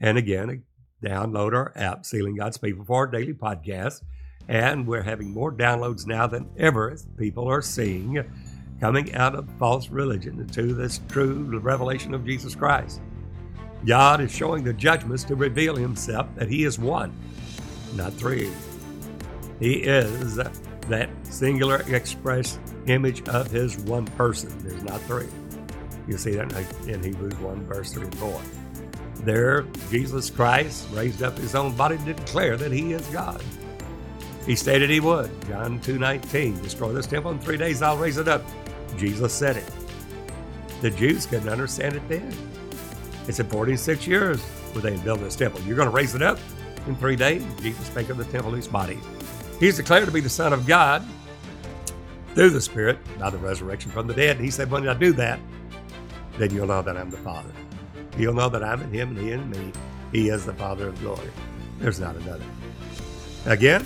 [0.00, 0.64] And again,
[1.02, 4.02] download our app, Sealing God's People, for our daily podcast.
[4.46, 8.22] And we're having more downloads now than ever as people are seeing
[8.80, 13.00] coming out of false religion into this true revelation of Jesus Christ.
[13.86, 17.12] God is showing the judgments to reveal himself that he is one,
[17.94, 18.50] not three.
[19.60, 24.50] He is that singular express image of his one person.
[24.66, 25.28] There's not three.
[26.06, 26.52] You see that
[26.86, 28.40] in Hebrews 1, verse 3 and 4.
[29.20, 33.42] There, Jesus Christ raised up his own body to declare that he is God.
[34.44, 35.30] He stated he would.
[35.46, 38.42] John 2.19, destroy this temple in three days, I'll raise it up.
[38.98, 39.70] Jesus said it.
[40.82, 42.36] The Jews couldn't understand it then.
[43.26, 44.44] It said 46 years
[44.74, 45.60] were they build this temple.
[45.62, 46.38] You're going to raise it up
[46.86, 47.44] in three days.
[47.60, 48.98] Jesus spake of the temple his body.
[49.60, 51.02] He's declared to be the Son of God
[52.34, 54.36] through the Spirit by the resurrection from the dead.
[54.36, 55.40] And he said, when I do that,
[56.38, 57.50] then you'll know that I'm the Father.
[58.18, 59.72] You'll know that I'm in him and he in me.
[60.12, 61.30] He is the Father of glory.
[61.78, 62.44] There's not another.
[63.46, 63.84] Again,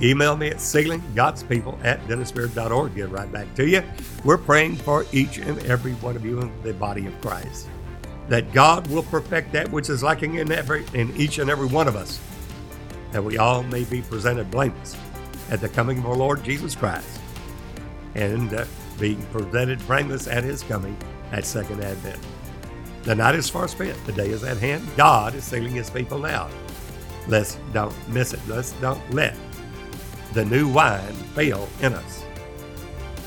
[0.00, 2.94] Email me at sealinggodspeople at dennisbeard.org.
[2.94, 3.82] Get right back to you.
[4.24, 7.68] We're praying for each and every one of you in the body of Christ.
[8.28, 11.88] That God will perfect that which is lacking in every in each and every one
[11.88, 12.20] of us.
[13.12, 14.96] That we all may be presented blameless
[15.50, 17.20] at the coming of our Lord Jesus Christ.
[18.16, 18.66] and uh,
[19.00, 20.96] being presented blameless at his coming
[21.32, 22.20] at Second Advent.
[23.04, 24.86] The night is far spent, the day is at hand.
[24.96, 26.50] God is sealing his people now.
[27.28, 28.40] Let's don't miss it.
[28.48, 29.36] Let's don't let
[30.34, 32.24] the new wine fail in us.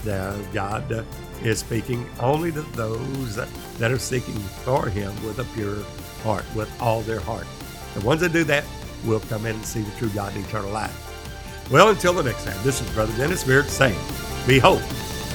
[0.06, 1.04] Now, God uh,
[1.44, 3.40] is speaking only to those
[3.80, 5.84] that are seeking for him with a pure
[6.24, 7.48] heart, with all their heart.
[7.96, 8.64] The ones that do that
[9.06, 11.06] will come in and see the true God and eternal life.
[11.72, 14.00] Well, until the next time, this is Brother Dennis Beard saying,
[14.46, 14.82] Behold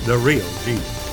[0.05, 1.03] the real Jesus.